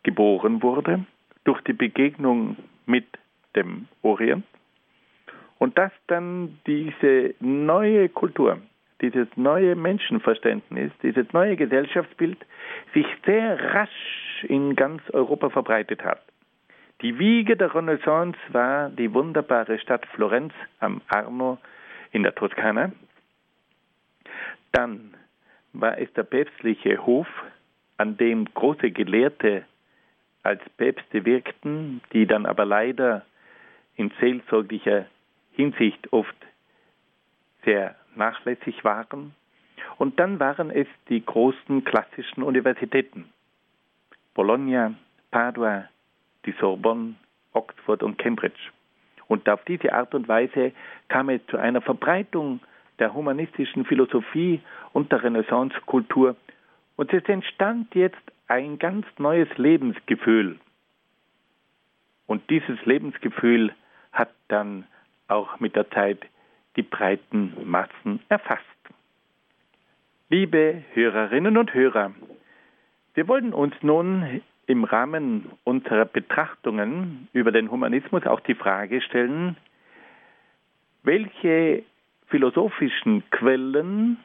[0.04, 1.06] geboren wurde
[1.46, 3.06] durch die Begegnung mit
[3.56, 4.46] dem Orient
[5.60, 8.60] und dass dann diese neue Kultur,
[9.04, 12.38] dieses neue Menschenverständnis, dieses neue Gesellschaftsbild
[12.94, 16.22] sich sehr rasch in ganz Europa verbreitet hat.
[17.02, 21.58] Die Wiege der Renaissance war die wunderbare Stadt Florenz am Arno
[22.14, 22.94] in der Toskana.
[24.72, 25.14] Dann
[25.74, 27.28] war es der päpstliche Hof,
[27.98, 29.66] an dem große Gelehrte
[30.44, 33.26] als Päpste wirkten, die dann aber leider
[33.98, 35.06] in seelsorglicher
[35.52, 36.36] Hinsicht oft
[37.66, 39.34] sehr nachlässig waren.
[39.98, 43.30] Und dann waren es die großen klassischen Universitäten.
[44.34, 44.94] Bologna,
[45.32, 45.86] Padua,
[46.46, 47.16] die Sorbonne,
[47.54, 48.72] Oxford und Cambridge.
[49.28, 50.74] Und auf diese Art und Weise
[51.08, 52.60] kam es zu einer Verbreitung
[53.00, 54.62] der humanistischen Philosophie
[54.92, 56.36] und der Renaissancekultur.
[56.96, 60.60] Und es entstand jetzt ein ganz neues Lebensgefühl.
[62.28, 63.74] Und dieses Lebensgefühl
[64.12, 64.86] hat dann
[65.28, 66.20] auch mit der Zeit
[66.76, 68.64] die breiten Massen erfasst.
[70.30, 72.12] Liebe Hörerinnen und Hörer,
[73.14, 79.58] wir wollen uns nun im Rahmen unserer Betrachtungen über den Humanismus auch die Frage stellen,
[81.04, 81.84] welche
[82.28, 84.18] philosophischen Quellen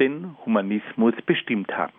[0.00, 1.92] den Humanismus bestimmt haben.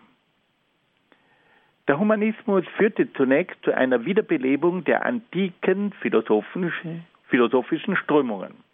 [1.88, 8.65] Der Humanismus führte zunächst zu einer Wiederbelebung der antiken philosophischen Strömungen.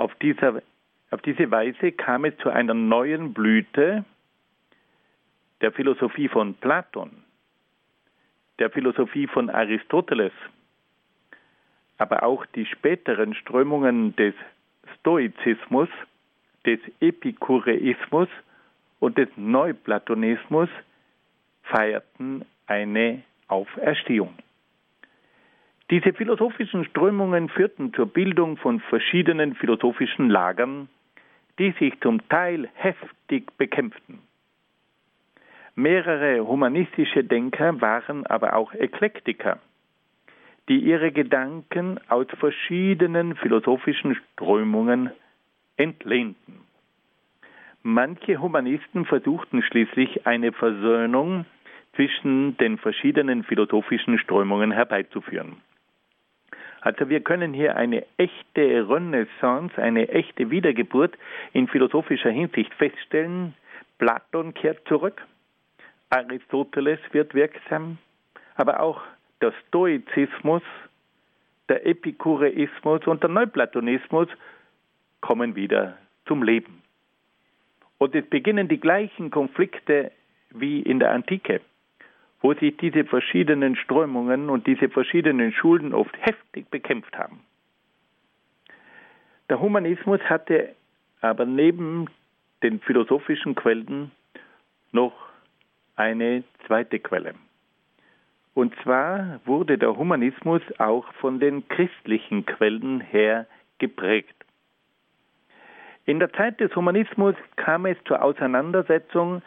[0.00, 0.62] Auf, dieser,
[1.10, 4.06] auf diese Weise kam es zu einer neuen Blüte
[5.60, 7.10] der Philosophie von Platon,
[8.58, 10.32] der Philosophie von Aristoteles,
[11.98, 14.32] aber auch die späteren Strömungen des
[15.00, 15.90] Stoizismus,
[16.64, 18.28] des Epikureismus
[19.00, 20.70] und des Neuplatonismus
[21.64, 24.32] feierten eine Auferstehung.
[25.90, 30.88] Diese philosophischen Strömungen führten zur Bildung von verschiedenen philosophischen Lagern,
[31.58, 34.20] die sich zum Teil heftig bekämpften.
[35.74, 39.58] Mehrere humanistische Denker waren aber auch Eklektiker,
[40.68, 45.10] die ihre Gedanken aus verschiedenen philosophischen Strömungen
[45.76, 46.60] entlehnten.
[47.82, 51.46] Manche Humanisten versuchten schließlich eine Versöhnung
[51.96, 55.56] zwischen den verschiedenen philosophischen Strömungen herbeizuführen.
[56.80, 61.16] Also wir können hier eine echte Renaissance, eine echte Wiedergeburt
[61.52, 63.54] in philosophischer Hinsicht feststellen.
[63.98, 65.20] Platon kehrt zurück,
[66.08, 67.98] Aristoteles wird wirksam,
[68.56, 69.02] aber auch
[69.42, 70.62] der Stoizismus,
[71.68, 74.28] der Epikureismus und der Neuplatonismus
[75.20, 76.82] kommen wieder zum Leben.
[77.98, 80.10] Und es beginnen die gleichen Konflikte
[80.50, 81.60] wie in der Antike,
[82.40, 87.40] wo sich diese verschiedenen Strömungen und diese verschiedenen Schulen oft heftig bekämpft haben.
[89.48, 90.74] Der Humanismus hatte
[91.20, 92.06] aber neben
[92.62, 94.10] den philosophischen Quellen
[94.92, 95.12] noch
[95.96, 97.34] eine zweite Quelle.
[98.54, 103.46] Und zwar wurde der Humanismus auch von den christlichen Quellen her
[103.78, 104.34] geprägt.
[106.06, 109.42] In der Zeit des Humanismus kam es zur Auseinandersetzung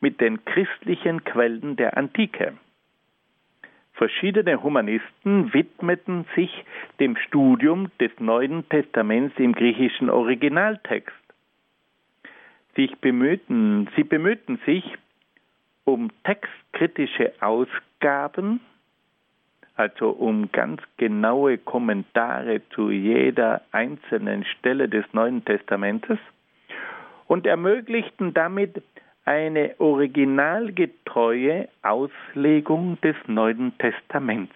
[0.00, 2.54] mit den christlichen Quellen der Antike.
[3.96, 6.50] Verschiedene Humanisten widmeten sich
[7.00, 11.16] dem Studium des Neuen Testaments im griechischen Originaltext.
[12.74, 14.84] Sich bemühten, sie bemühten sich
[15.84, 18.60] um textkritische Ausgaben,
[19.76, 26.18] also um ganz genaue Kommentare zu jeder einzelnen Stelle des Neuen Testamentes
[27.28, 28.82] und ermöglichten damit
[29.26, 34.54] eine originalgetreue Auslegung des Neuen Testaments.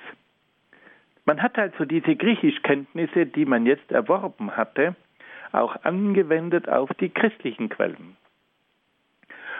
[1.27, 4.95] Man hat also diese Griechischkenntnisse, die man jetzt erworben hatte,
[5.53, 8.17] auch angewendet auf die christlichen Quellen.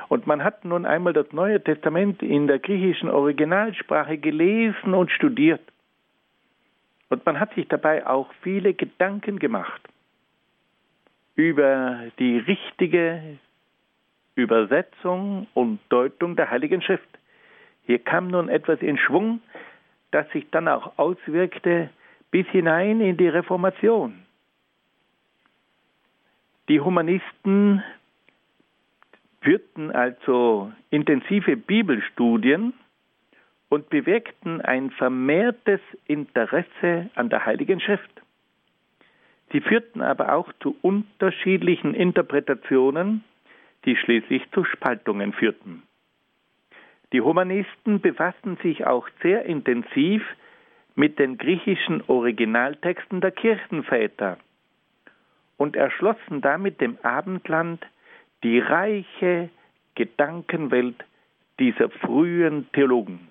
[0.09, 5.61] Und man hat nun einmal das Neue Testament in der griechischen Originalsprache gelesen und studiert.
[7.09, 9.83] Und man hat sich dabei auch viele Gedanken gemacht
[11.35, 13.39] über die richtige
[14.41, 17.09] Übersetzung und Deutung der Heiligen Schrift.
[17.85, 19.41] Hier kam nun etwas in Schwung,
[20.11, 21.91] das sich dann auch auswirkte
[22.31, 24.23] bis hinein in die Reformation.
[26.69, 27.83] Die Humanisten
[29.41, 32.75] führten also intensive Bibelstudien
[33.69, 38.11] und bewirkten ein vermehrtes Interesse an der Heiligen Schrift.
[39.53, 43.25] Sie führten aber auch zu unterschiedlichen Interpretationen
[43.85, 45.83] die schließlich zu Spaltungen führten.
[47.13, 50.23] Die Humanisten befassten sich auch sehr intensiv
[50.95, 54.39] mit den griechischen Originaltexten der Kirchenväter
[55.57, 57.85] und erschlossen damit dem Abendland
[58.43, 59.51] die reiche
[59.95, 61.05] Gedankenwelt
[61.59, 63.29] dieser frühen Theologen.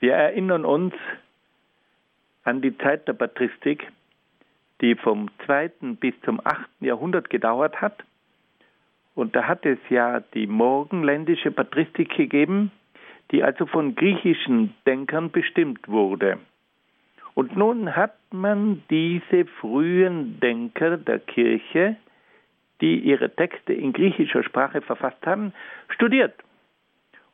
[0.00, 0.94] Wir erinnern uns
[2.42, 3.90] an die Zeit der Patristik,
[4.80, 5.70] die vom 2.
[6.00, 6.58] bis zum 8.
[6.80, 8.04] Jahrhundert gedauert hat
[9.14, 12.70] und da hat es ja die morgenländische Patristik gegeben,
[13.30, 16.38] die also von griechischen Denkern bestimmt wurde.
[17.34, 21.96] Und nun hat man diese frühen Denker der Kirche,
[22.80, 25.52] die ihre Texte in griechischer Sprache verfasst haben,
[25.88, 26.34] studiert.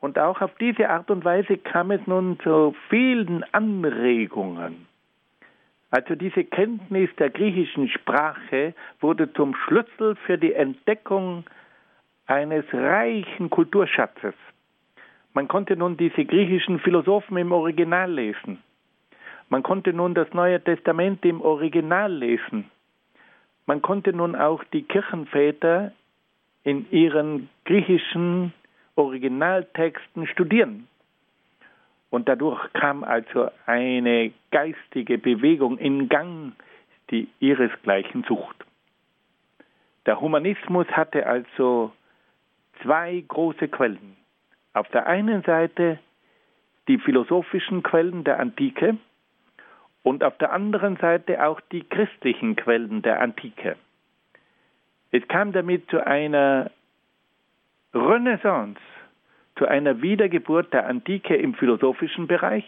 [0.01, 4.87] Und auch auf diese Art und Weise kam es nun zu vielen Anregungen.
[5.91, 11.45] Also diese Kenntnis der griechischen Sprache wurde zum Schlüssel für die Entdeckung
[12.31, 14.35] eines reichen Kulturschatzes.
[15.35, 18.63] Man konnte nun diese griechischen Philosophen im Original lesen.
[19.49, 22.71] Man konnte nun das Neue Testament im Original lesen.
[23.67, 25.93] Man konnte nun auch die Kirchenväter
[26.63, 28.53] in ihren griechischen
[28.95, 30.87] Originaltexten studieren.
[32.11, 36.53] Und dadurch kam also eine geistige Bewegung in Gang,
[37.11, 38.57] die ihresgleichen sucht.
[40.07, 41.93] Der Humanismus hatte also
[42.83, 44.17] zwei große Quellen.
[44.73, 45.99] Auf der einen Seite
[46.89, 48.97] die philosophischen Quellen der Antike
[50.03, 53.77] und auf der anderen Seite auch die christlichen Quellen der Antike.
[55.13, 56.71] Es kam damit zu einer
[57.93, 58.81] Renaissance,
[59.57, 62.65] zu einer Wiedergeburt der Antike im philosophischen Bereich,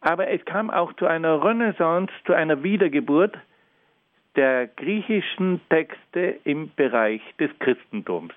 [0.00, 3.36] aber es kam auch zu einer Renaissance, zu einer Wiedergeburt
[4.34, 8.34] der griechischen Texte im Bereich des Christentums.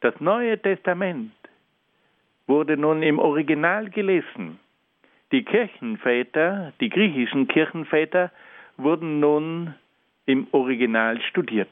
[0.00, 1.32] Das Neue Testament
[2.46, 4.58] wurde nun im Original gelesen.
[5.30, 8.32] Die Kirchenväter, die griechischen Kirchenväter,
[8.76, 9.74] wurden nun
[10.26, 11.70] im Original studiert.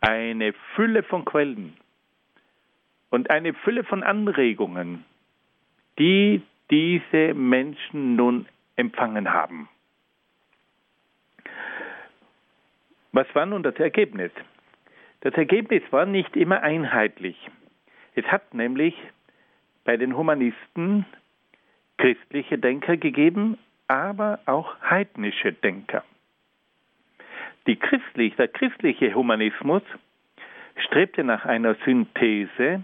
[0.00, 1.76] Eine Fülle von Quellen
[3.10, 5.04] und eine Fülle von Anregungen,
[5.98, 9.68] die diese Menschen nun empfangen haben.
[13.12, 14.30] Was war nun das Ergebnis?
[15.20, 17.36] Das Ergebnis war nicht immer einheitlich.
[18.14, 18.94] Es hat nämlich
[19.84, 21.06] bei den Humanisten
[21.96, 23.58] christliche Denker gegeben,
[23.88, 26.04] aber auch heidnische Denker.
[28.18, 29.82] Christlich, der christliche Humanismus
[30.76, 32.82] strebte nach einer Synthese,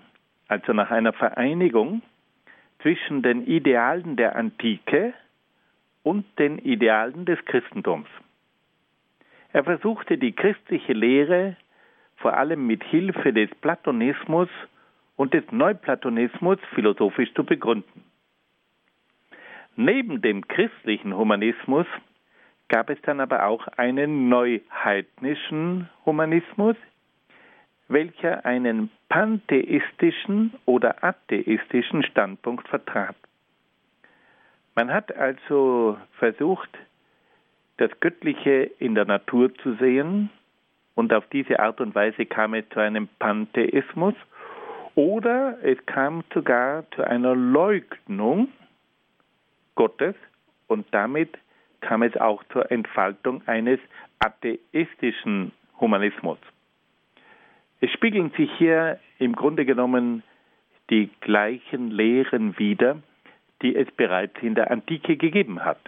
[0.49, 2.03] also nach einer Vereinigung
[2.81, 5.13] zwischen den Idealen der Antike
[6.03, 8.09] und den Idealen des Christentums.
[9.53, 11.57] Er versuchte die christliche Lehre
[12.17, 14.49] vor allem mit Hilfe des Platonismus
[15.17, 18.05] und des Neuplatonismus philosophisch zu begründen.
[19.77, 21.87] Neben dem christlichen Humanismus
[22.69, 26.77] gab es dann aber auch einen neuheidnischen Humanismus,
[27.89, 33.17] welcher einen pantheistischen oder atheistischen Standpunkt vertrat.
[34.75, 36.71] Man hat also versucht,
[37.77, 40.31] das Göttliche in der Natur zu sehen
[40.95, 44.15] und auf diese Art und Weise kam es zu einem Pantheismus
[44.95, 48.49] oder es kam sogar zu einer Leugnung
[49.75, 50.15] Gottes
[50.69, 51.37] und damit
[51.81, 53.81] kam es auch zur Entfaltung eines
[54.19, 56.39] atheistischen Humanismus.
[57.81, 60.23] Es spiegeln sich hier im Grunde genommen
[60.91, 63.03] die gleichen Lehren wider,
[63.63, 65.81] die es bereits in der Antike gegeben hat.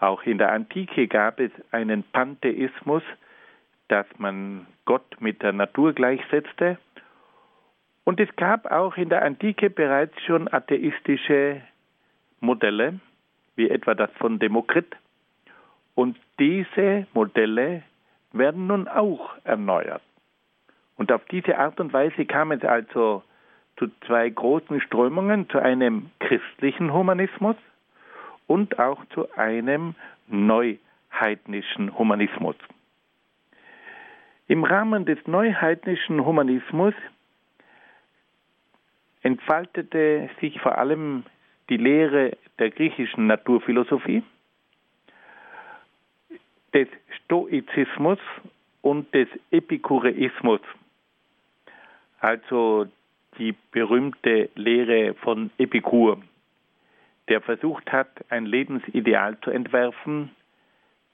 [0.00, 3.02] Auch in der Antike gab es einen Pantheismus,
[3.88, 6.78] dass man Gott mit der Natur gleichsetzte.
[8.04, 11.62] Und es gab auch in der Antike bereits schon atheistische
[12.40, 13.00] Modelle,
[13.56, 14.94] wie etwa das von Demokrit.
[15.94, 17.82] Und diese Modelle
[18.32, 20.02] werden nun auch erneuert.
[20.96, 23.22] Und auf diese Art und Weise kam es also
[23.76, 27.56] zu zwei großen Strömungen, zu einem christlichen Humanismus
[28.46, 29.94] und auch zu einem
[30.26, 32.56] neuheidnischen Humanismus.
[34.48, 36.94] Im Rahmen des neuheidnischen Humanismus
[39.20, 41.24] entfaltete sich vor allem
[41.68, 44.22] die Lehre der griechischen Naturphilosophie,
[46.72, 48.18] des Stoizismus
[48.80, 50.60] und des Epikureismus,
[52.20, 52.86] also
[53.36, 56.22] die berühmte Lehre von Epikur,
[57.28, 60.30] der versucht hat, ein Lebensideal zu entwerfen,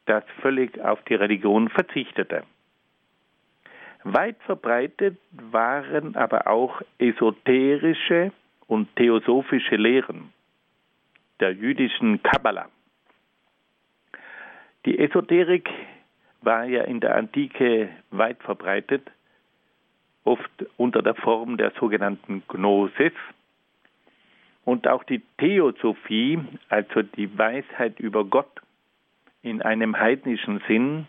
[0.07, 2.45] das völlig auf die Religion verzichtete.
[4.05, 8.33] Weit verbreitet waren aber auch esoterische
[8.67, 10.33] und theosophische Lehren
[11.41, 12.69] der jüdischen Kabbala.
[14.85, 15.71] Die Esoterik
[16.43, 19.11] war ja in der Antike weit verbreitet
[20.25, 23.13] oft unter der Form der sogenannten Gnosis.
[24.65, 28.61] Und auch die Theosophie, also die Weisheit über Gott
[29.43, 31.07] in einem heidnischen Sinn,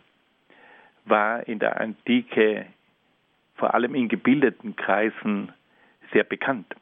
[1.05, 2.65] war in der Antike
[3.56, 5.51] vor allem in gebildeten Kreisen
[6.14, 6.76] sehr bekannt.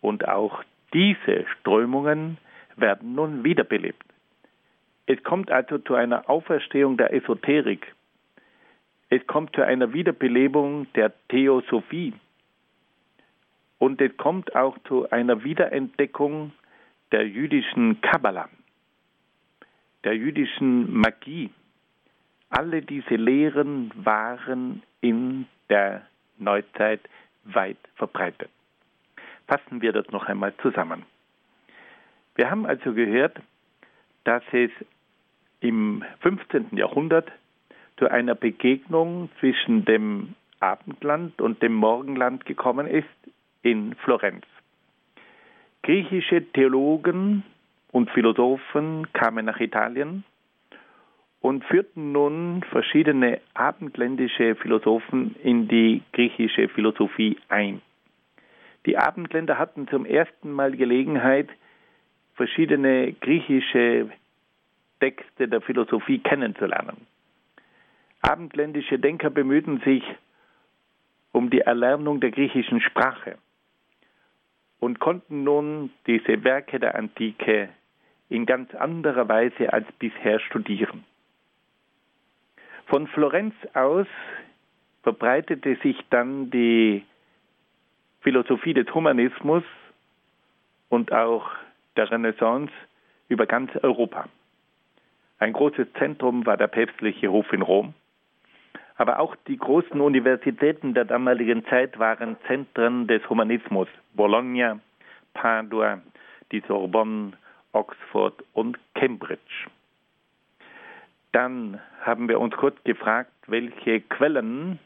[0.00, 0.62] Und auch
[0.92, 2.38] diese Strömungen
[2.76, 4.04] werden nun wiederbelebt.
[5.06, 7.94] Es kommt also zu einer Auferstehung der Esoterik
[9.14, 12.14] es kommt zu einer Wiederbelebung der Theosophie.
[13.76, 16.52] Und es kommt auch zu einer Wiederentdeckung
[17.10, 18.48] der jüdischen Kabbala,
[20.04, 21.50] der jüdischen Magie.
[22.48, 26.02] Alle diese Lehren waren in der
[26.38, 27.00] Neuzeit
[27.44, 28.50] weit verbreitet.
[29.46, 31.04] Fassen wir das noch einmal zusammen.
[32.34, 33.38] Wir haben also gehört,
[34.24, 34.70] dass es
[35.60, 36.68] im 15.
[36.72, 37.30] Jahrhundert
[37.98, 43.06] zu einer Begegnung zwischen dem Abendland und dem Morgenland gekommen ist
[43.62, 44.44] in Florenz.
[45.82, 47.42] Griechische Theologen
[47.90, 50.24] und Philosophen kamen nach Italien
[51.42, 57.82] und führten nun verschiedene abendländische Philosophen in die griechische Philosophie ein.
[58.86, 61.48] Die Abendländer hatten zum ersten Mal Gelegenheit,
[62.34, 64.08] verschiedene griechische
[65.00, 67.08] Texte der Philosophie kennenzulernen.
[68.20, 70.04] Abendländische Denker bemühten sich
[71.32, 73.36] um die Erlernung der griechischen Sprache
[74.78, 77.68] und konnten nun diese Werke der Antike
[78.28, 81.04] in ganz anderer Weise als bisher studieren.
[82.92, 84.06] Von Florenz aus
[85.02, 87.06] verbreitete sich dann die
[88.20, 89.64] Philosophie des Humanismus
[90.90, 91.48] und auch
[91.96, 92.70] der Renaissance
[93.30, 94.28] über ganz Europa.
[95.38, 97.94] Ein großes Zentrum war der päpstliche Hof in Rom.
[98.96, 103.88] Aber auch die großen Universitäten der damaligen Zeit waren Zentren des Humanismus.
[104.12, 104.80] Bologna,
[105.32, 106.02] Padua,
[106.50, 107.32] die Sorbonne,
[107.72, 109.70] Oxford und Cambridge.
[111.32, 114.78] Dann haben wir uns kurz gefragt, welche Quellen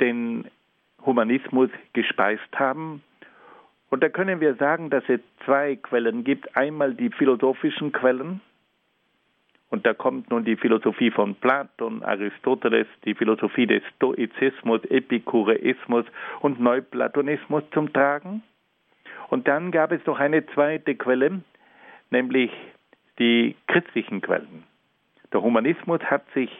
[0.00, 0.50] den
[1.04, 3.02] Humanismus gespeist haben.
[3.90, 6.56] Und da können wir sagen, dass es zwei Quellen gibt.
[6.56, 8.40] Einmal die philosophischen Quellen,
[9.74, 16.06] und da kommt nun die Philosophie von Platon, Aristoteles, die Philosophie des Stoizismus, Epikureismus
[16.38, 18.44] und Neuplatonismus zum Tragen.
[19.30, 21.40] Und dann gab es noch eine zweite Quelle,
[22.10, 22.52] nämlich
[23.18, 24.64] die christlichen Quellen.
[25.32, 26.50] Der Humanismus hat sich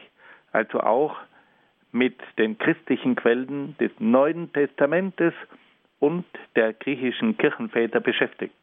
[0.51, 1.15] also auch
[1.91, 5.33] mit den christlichen Quellen des Neuen Testamentes
[5.99, 8.53] und der griechischen Kirchenväter beschäftigt.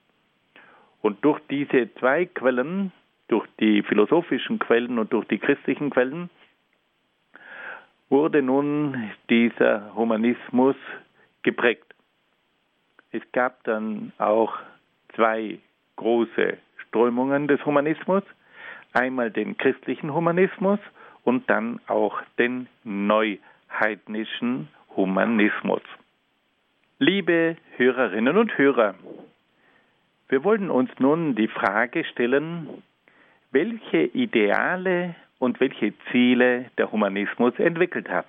[1.01, 2.93] Und durch diese zwei Quellen
[3.33, 6.29] durch die philosophischen Quellen und durch die christlichen Quellen,
[8.11, 10.77] wurde nun dieser Humanismus
[11.43, 11.95] geprägt.
[13.11, 14.55] Es gab dann auch
[15.15, 15.59] zwei
[15.97, 18.23] große Strömungen des Humanismus,
[18.93, 20.79] einmal den christlichen Humanismus
[21.25, 25.83] und dann auch den neuheidnischen Humanismus.
[26.99, 28.95] Liebe Hörerinnen und Hörer,
[30.29, 32.69] wir wollen uns nun die Frage stellen,
[33.51, 38.27] welche Ideale und welche Ziele der Humanismus entwickelt hat.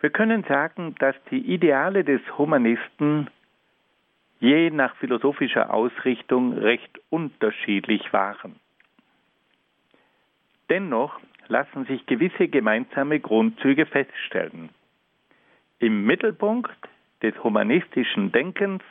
[0.00, 3.28] Wir können sagen, dass die Ideale des Humanisten
[4.40, 8.59] je nach philosophischer Ausrichtung recht unterschiedlich waren.
[10.70, 14.70] Dennoch lassen sich gewisse gemeinsame Grundzüge feststellen.
[15.80, 16.70] Im Mittelpunkt
[17.22, 18.82] des humanistischen Denkens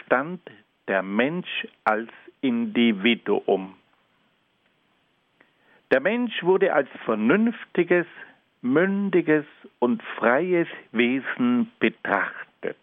[0.00, 0.40] stand
[0.88, 3.74] der Mensch als Individuum.
[5.90, 8.06] Der Mensch wurde als vernünftiges,
[8.60, 9.46] mündiges
[9.78, 12.76] und freies Wesen betrachtet.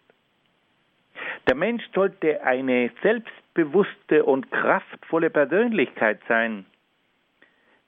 [1.48, 6.66] Der Mensch sollte eine selbstbewusste und kraftvolle Persönlichkeit sein,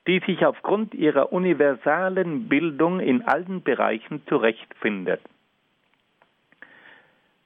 [0.08, 5.22] die sich aufgrund ihrer universalen Bildung in allen Bereichen zurechtfindet.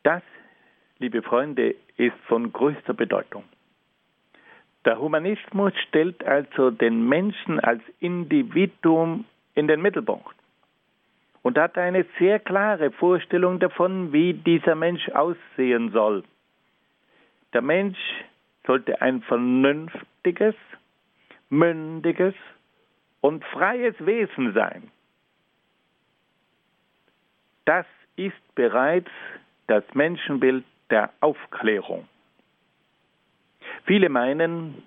[0.03, 0.21] Das,
[0.99, 3.43] liebe Freunde, ist von größter Bedeutung.
[4.85, 10.35] Der Humanismus stellt also den Menschen als Individuum in den Mittelpunkt
[11.43, 16.23] und hat eine sehr klare Vorstellung davon, wie dieser Mensch aussehen soll.
[17.53, 17.99] Der Mensch
[18.65, 20.55] sollte ein vernünftiges,
[21.51, 22.33] mündiges
[23.19, 24.89] und freies Wesen sein.
[27.65, 27.85] Das
[28.15, 29.11] ist bereits
[29.67, 32.07] das Menschenbild der Aufklärung.
[33.85, 34.81] Viele meinen,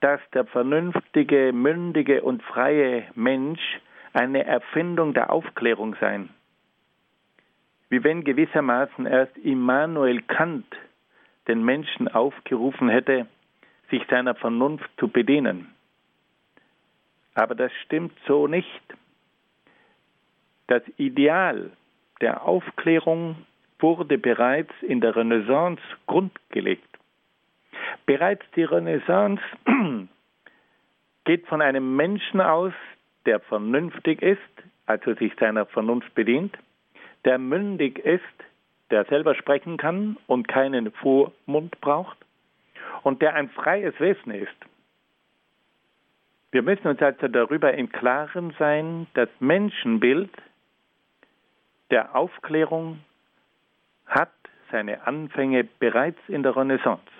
[0.00, 3.60] dass der vernünftige, mündige und freie Mensch
[4.12, 6.24] eine Erfindung der Aufklärung sei.
[7.88, 10.66] Wie wenn gewissermaßen erst Immanuel Kant
[11.48, 13.26] den Menschen aufgerufen hätte,
[13.90, 15.68] sich seiner Vernunft zu bedienen.
[17.34, 18.82] Aber das stimmt so nicht.
[20.66, 21.70] Das Ideal
[22.20, 23.36] der Aufklärung
[23.78, 26.88] wurde bereits in der Renaissance grundgelegt.
[28.06, 29.42] Bereits die Renaissance
[31.24, 32.72] geht von einem Menschen aus,
[33.26, 34.40] der vernünftig ist,
[34.86, 36.56] also sich seiner Vernunft bedient,
[37.24, 38.22] der mündig ist,
[38.90, 42.18] der selber sprechen kann und keinen Vormund braucht
[43.02, 44.56] und der ein freies Wesen ist.
[46.52, 50.30] Wir müssen uns also darüber im Klaren sein, das Menschenbild
[51.90, 53.00] der Aufklärung
[54.06, 54.32] hat
[54.70, 57.10] seine Anfänge bereits in der Renaissance.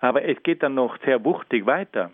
[0.00, 2.12] Aber es geht dann noch sehr wuchtig weiter.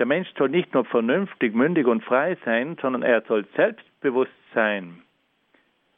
[0.00, 5.02] Der Mensch soll nicht nur vernünftig, mündig und frei sein, sondern er soll selbstbewusst sein.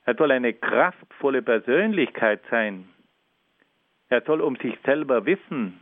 [0.04, 2.90] Er soll eine kraftvolle Persönlichkeit sein.
[4.10, 5.81] Er soll um sich selber wissen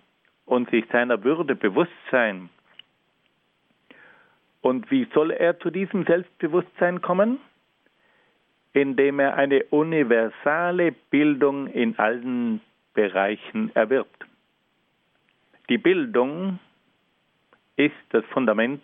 [0.51, 2.51] und sich seiner Würde bewusst sein.
[4.62, 7.38] Und wie soll er zu diesem Selbstbewusstsein kommen?
[8.72, 12.61] Indem er eine universale Bildung in allen
[12.94, 14.26] Bereichen erwirbt.
[15.68, 16.59] Die Bildung
[17.76, 18.82] ist das Fundament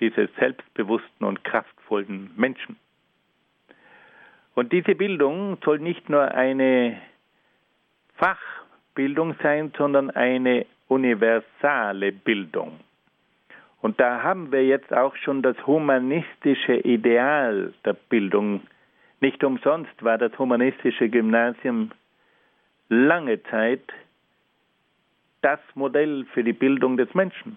[0.00, 2.76] dieses selbstbewussten und kraftvollen Menschen.
[4.54, 7.00] Und diese Bildung soll nicht nur eine
[8.92, 12.80] Fachbildung sein, sondern eine universale Bildung.
[13.80, 18.60] Und da haben wir jetzt auch schon das humanistische Ideal der Bildung.
[19.20, 21.90] Nicht umsonst war das humanistische Gymnasium
[22.88, 23.82] lange Zeit
[25.40, 27.56] das Modell für die Bildung des Menschen.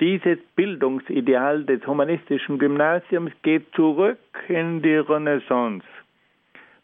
[0.00, 5.86] Dieses Bildungsideal des humanistischen Gymnasiums geht zurück in die Renaissance.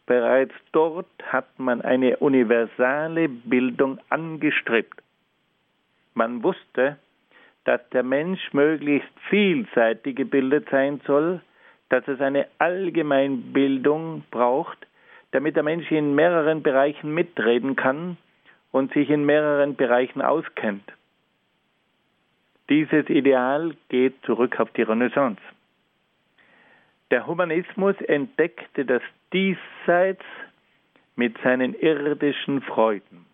[0.09, 5.03] Bereits dort hat man eine universale Bildung angestrebt.
[6.15, 6.97] Man wusste,
[7.65, 11.41] dass der Mensch möglichst vielseitig gebildet sein soll,
[11.89, 14.79] dass es eine Allgemeinbildung braucht,
[15.29, 18.17] damit der Mensch in mehreren Bereichen mitreden kann
[18.71, 20.91] und sich in mehreren Bereichen auskennt.
[22.67, 25.41] Dieses Ideal geht zurück auf die Renaissance.
[27.11, 29.03] Der Humanismus entdeckte das
[29.33, 30.23] Diesseits
[31.15, 33.25] mit seinen irdischen Freuden.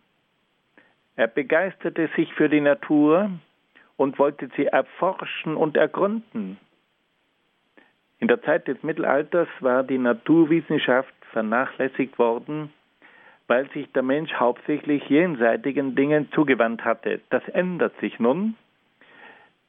[1.15, 3.29] Er begeisterte sich für die Natur
[3.95, 6.57] und wollte sie erforschen und ergründen.
[8.19, 12.71] In der Zeit des Mittelalters war die Naturwissenschaft vernachlässigt worden
[13.47, 17.21] weil sich der Mensch hauptsächlich jenseitigen Dingen zugewandt hatte.
[17.29, 18.55] Das ändert sich nun.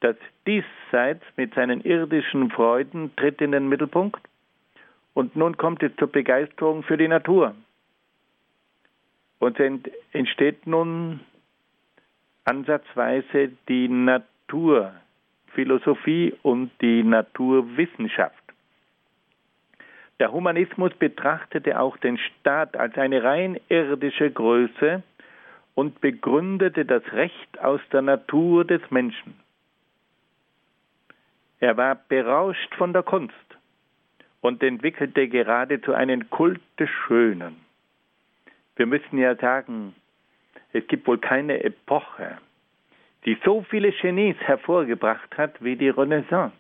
[0.01, 0.17] Das
[0.47, 4.21] Diesseits mit seinen irdischen Freuden tritt in den Mittelpunkt
[5.17, 7.55] und nun kommt es zur Begeisterung für die Natur.
[9.39, 9.59] Und
[10.13, 11.21] entsteht nun
[12.45, 18.43] ansatzweise die Naturphilosophie und die Naturwissenschaft.
[20.19, 25.03] Der Humanismus betrachtete auch den Staat als eine rein irdische Größe
[25.75, 29.41] und begründete das Recht aus der Natur des Menschen.
[31.59, 33.56] Er war berauscht von der Kunst
[34.47, 37.57] und entwickelte geradezu einen Kult des Schönen.
[38.77, 39.93] Wir müssen ja sagen,
[40.73, 42.39] es gibt wohl keine Epoche,
[43.25, 46.57] die so viele Genies hervorgebracht hat wie die Renaissance.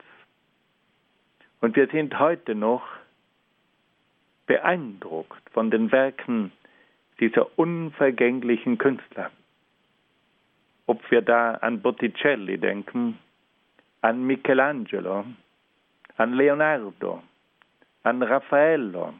[1.61, 2.82] Und wir sind heute noch
[4.47, 6.51] beeindruckt von den Werken
[7.20, 9.30] dieser unvergänglichen Künstler.
[10.87, 13.18] Ob wir da an Botticelli denken,
[14.01, 15.24] an Michelangelo,
[16.16, 17.22] an Leonardo,
[18.07, 19.12] an Raffaello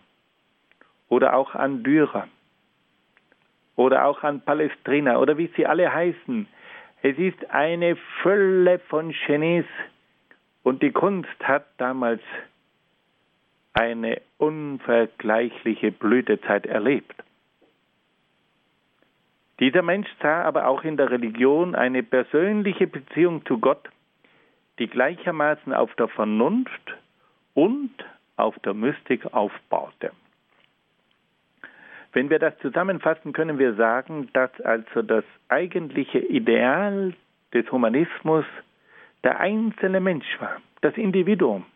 [1.09, 2.29] oder auch an Dürer
[3.75, 6.47] oder auch an Palestrina oder wie sie alle heißen.
[7.03, 9.67] Es ist eine Fülle von Genies
[10.63, 12.23] und die Kunst hat damals
[13.75, 17.15] eine unvergleichliche Blütezeit erlebt.
[19.59, 23.89] Dieser Mensch sah aber auch in der Religion eine persönliche Beziehung zu Gott,
[24.79, 26.95] die gleichermaßen auf der Vernunft
[27.55, 27.91] und
[28.37, 30.13] auf der Mystik aufbaute.
[32.13, 37.15] Wenn wir das zusammenfassen, können wir sagen, dass also das eigentliche Ideal
[37.53, 38.45] des Humanismus
[39.23, 41.67] der einzelne Mensch war, das Individuum.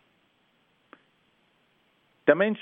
[2.27, 2.61] Der Mensch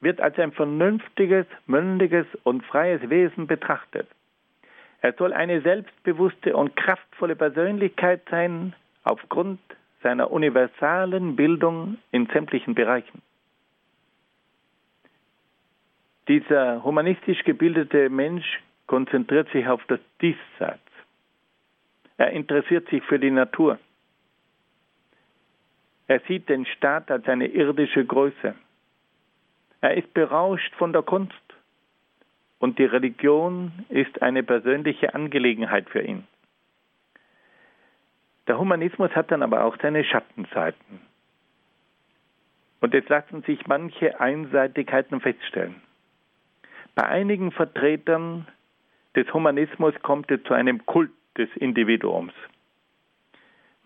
[0.00, 4.08] wird als ein vernünftiges, mündiges und freies Wesen betrachtet.
[5.00, 8.74] Er soll eine selbstbewusste und kraftvolle Persönlichkeit sein,
[9.04, 9.60] aufgrund
[10.02, 13.22] seiner universalen Bildung in sämtlichen Bereichen.
[16.28, 20.80] Dieser humanistisch gebildete Mensch konzentriert sich auf das Diesseits.
[22.18, 23.78] Er interessiert sich für die Natur.
[26.06, 28.54] Er sieht den Staat als eine irdische Größe.
[29.80, 31.34] Er ist berauscht von der Kunst.
[32.58, 36.26] Und die Religion ist eine persönliche Angelegenheit für ihn.
[38.48, 41.00] Der Humanismus hat dann aber auch seine Schattenseiten.
[42.80, 45.76] Und jetzt lassen sich manche Einseitigkeiten feststellen.
[46.98, 48.48] Bei einigen Vertretern
[49.14, 52.32] des Humanismus kommt es zu einem Kult des Individuums.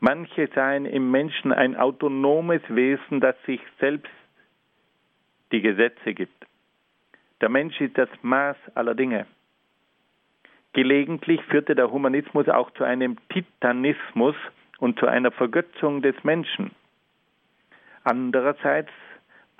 [0.00, 4.10] Manche seien im Menschen ein autonomes Wesen, das sich selbst
[5.52, 6.46] die Gesetze gibt.
[7.42, 9.26] Der Mensch ist das Maß aller Dinge.
[10.72, 14.36] Gelegentlich führte der Humanismus auch zu einem Titanismus
[14.78, 16.70] und zu einer Vergötzung des Menschen.
[18.04, 18.90] Andererseits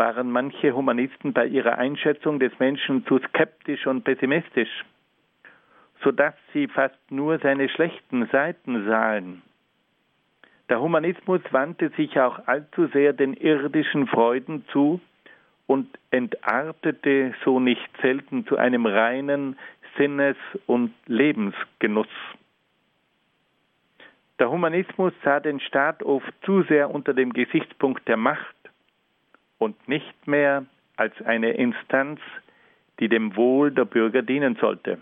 [0.02, 4.84] waren manche Humanisten bei ihrer Einschätzung des Menschen zu skeptisch und pessimistisch,
[6.02, 9.42] sodass sie fast nur seine schlechten Seiten sahen.
[10.68, 15.00] Der Humanismus wandte sich auch allzu sehr den irdischen Freuden zu
[15.68, 19.56] und entartete so nicht selten zu einem reinen
[19.96, 22.08] Sinnes- und Lebensgenuss.
[24.40, 28.61] Der Humanismus sah den Staat oft zu sehr unter dem Gesichtspunkt der Macht
[29.62, 32.20] und nicht mehr als eine Instanz,
[32.98, 34.98] die dem Wohl der Bürger dienen sollte.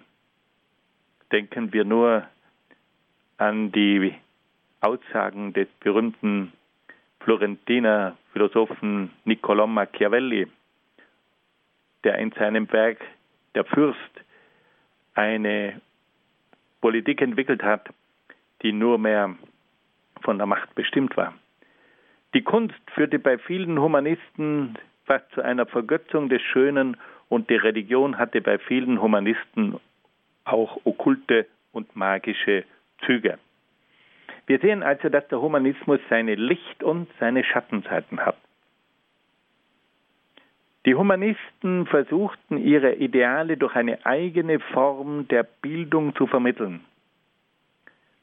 [1.32, 2.26] Denken wir nur
[3.38, 4.14] an die
[4.82, 6.52] Aussagen des berühmten
[7.20, 10.46] Florentiner Philosophen Niccolò Machiavelli,
[12.04, 12.98] der in seinem Werk
[13.54, 14.14] Der Fürst
[15.14, 15.80] eine
[16.82, 17.88] Politik entwickelt hat,
[18.62, 19.34] die nur mehr
[20.20, 21.32] von der Macht bestimmt war.
[22.34, 26.96] Die Kunst führte bei vielen Humanisten fast zu einer Vergötzung des Schönen
[27.28, 29.80] und die Religion hatte bei vielen Humanisten
[30.44, 32.64] auch okkulte und magische
[33.04, 33.38] Züge.
[34.46, 38.36] Wir sehen also, dass der Humanismus seine Licht- und seine Schattenseiten hat.
[40.86, 46.80] Die Humanisten versuchten ihre Ideale durch eine eigene Form der Bildung zu vermitteln.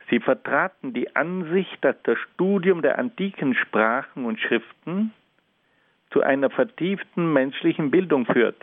[0.10, 5.14] Sie vertraten die Ansicht, dass das Studium der antiken Sprachen und Schriften
[6.12, 8.56] zu einer vertieften menschlichen Bildung führt.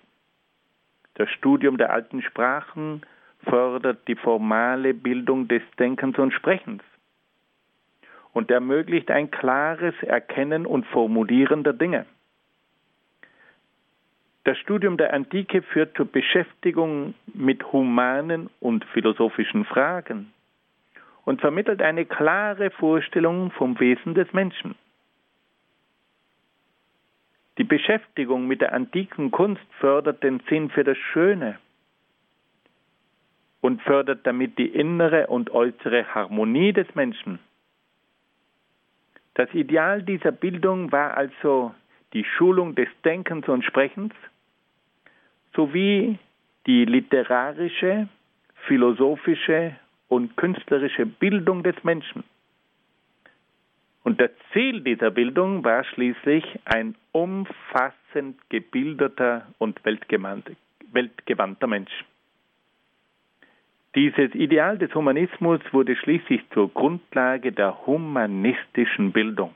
[1.14, 3.02] Das Studium der alten Sprachen
[3.44, 6.82] fördert die formale Bildung des Denkens und Sprechens
[8.32, 12.06] und ermöglicht ein klares Erkennen und Formulieren der Dinge.
[14.44, 20.33] Das Studium der Antike führt zur Beschäftigung mit humanen und philosophischen Fragen
[21.24, 24.74] und vermittelt eine klare Vorstellung vom Wesen des Menschen.
[27.56, 31.58] Die Beschäftigung mit der antiken Kunst fördert den Sinn für das Schöne
[33.60, 37.38] und fördert damit die innere und äußere Harmonie des Menschen.
[39.34, 41.74] Das Ideal dieser Bildung war also
[42.12, 44.12] die Schulung des Denkens und Sprechens
[45.54, 46.18] sowie
[46.66, 48.08] die literarische,
[48.66, 49.76] philosophische
[50.08, 52.24] und künstlerische Bildung des Menschen.
[54.04, 62.04] Und das Ziel dieser Bildung war schließlich ein umfassend gebildeter und weltgewandter Mensch.
[63.94, 69.54] Dieses Ideal des Humanismus wurde schließlich zur Grundlage der humanistischen Bildung,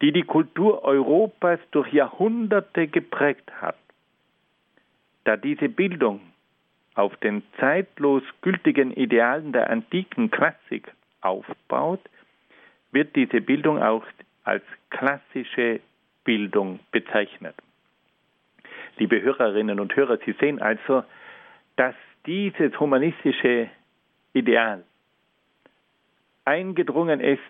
[0.00, 3.76] die die Kultur Europas durch Jahrhunderte geprägt hat.
[5.24, 6.20] Da diese Bildung
[7.00, 10.92] auf den zeitlos gültigen Idealen der antiken Klassik
[11.22, 12.00] aufbaut,
[12.92, 14.04] wird diese Bildung auch
[14.44, 15.80] als klassische
[16.24, 17.54] Bildung bezeichnet.
[18.98, 21.02] Liebe Hörerinnen und Hörer, Sie sehen also,
[21.76, 21.94] dass
[22.26, 23.70] dieses humanistische
[24.34, 24.84] Ideal
[26.44, 27.40] eingedrungen ist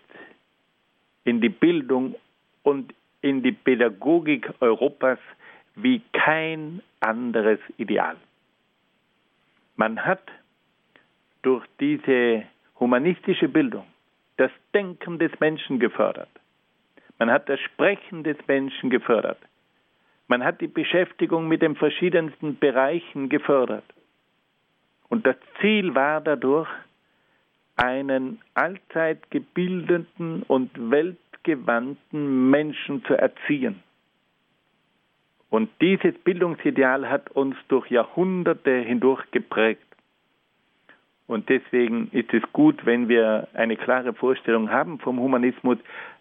[1.25, 2.15] in die Bildung
[2.63, 5.19] und in die Pädagogik Europas
[5.75, 8.15] wie kein anderes Ideal.
[9.81, 10.21] Man hat
[11.41, 12.43] durch diese
[12.79, 13.87] humanistische Bildung
[14.37, 16.29] das Denken des Menschen gefördert.
[17.17, 19.39] Man hat das Sprechen des Menschen gefördert.
[20.27, 23.83] Man hat die Beschäftigung mit den verschiedensten Bereichen gefördert.
[25.09, 26.69] Und das Ziel war dadurch,
[27.75, 33.81] einen allzeit gebildeten und weltgewandten Menschen zu erziehen.
[35.51, 39.85] Und dieses Bildungsideal hat uns durch Jahrhunderte hindurch geprägt.
[41.27, 45.77] Und deswegen ist es gut, wenn wir eine klare Vorstellung haben vom Humanismus,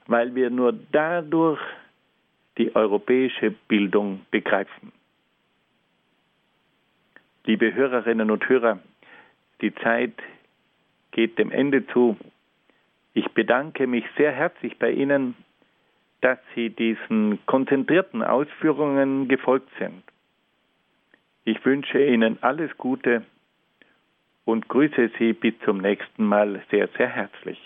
[0.09, 1.61] weil wir nur dadurch
[2.59, 4.91] die europäische Bildung begreifen.
[7.45, 8.81] Liebe Hörerinnen und Hörer,
[9.61, 10.15] die Zeit
[11.13, 12.17] geht dem Ende zu.
[13.15, 15.37] Ich bedanke mich sehr herzlich bei Ihnen,
[16.21, 20.03] dass Sie diesen konzentrierten Ausführungen gefolgt sind.
[21.45, 23.25] Ich wünsche Ihnen alles Gute
[24.45, 27.59] und grüße Sie bis zum nächsten Mal sehr, sehr herzlich.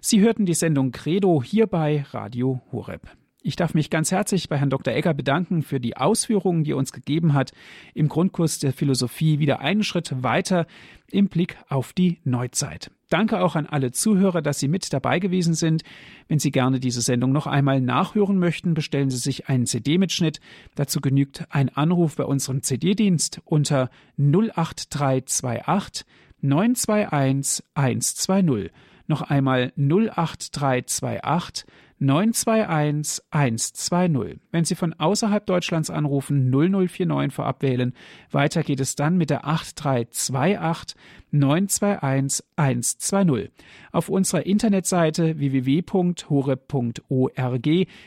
[0.00, 3.02] Sie hörten die Sendung Credo hier bei Radio Horeb.
[3.46, 4.92] Ich darf mich ganz herzlich bei Herrn Dr.
[4.92, 7.52] Egger bedanken für die Ausführungen, die er uns gegeben hat
[7.94, 10.66] im Grundkurs der Philosophie wieder einen Schritt weiter
[11.12, 12.90] im Blick auf die Neuzeit.
[13.08, 15.84] Danke auch an alle Zuhörer, dass Sie mit dabei gewesen sind.
[16.26, 20.40] Wenn Sie gerne diese Sendung noch einmal nachhören möchten, bestellen Sie sich einen CD-Mitschnitt.
[20.74, 26.04] Dazu genügt ein Anruf bei unserem CD-Dienst unter 08328
[26.40, 28.72] 921 120.
[29.06, 31.64] Noch einmal 08328
[31.98, 34.40] 921 120.
[34.50, 37.94] Wenn Sie von außerhalb Deutschlands anrufen, 0049 vorab wählen.
[38.30, 40.96] Weiter geht es dann mit der 8328
[41.30, 43.50] 921 120.
[43.92, 46.26] Auf unserer Internetseite www.hore.org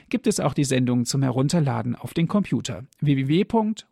[0.10, 2.84] gibt es auch die Sendung zum Herunterladen auf den Computer.
[3.00, 3.86] www.hore.org.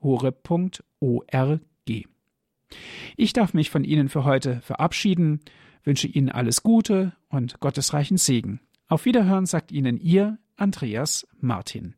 [3.16, 5.40] Ich darf mich von Ihnen für heute verabschieden,
[5.84, 8.60] wünsche Ihnen alles Gute und gottesreichen Segen.
[8.90, 11.96] Auf Wiederhören sagt Ihnen Ihr Andreas Martin.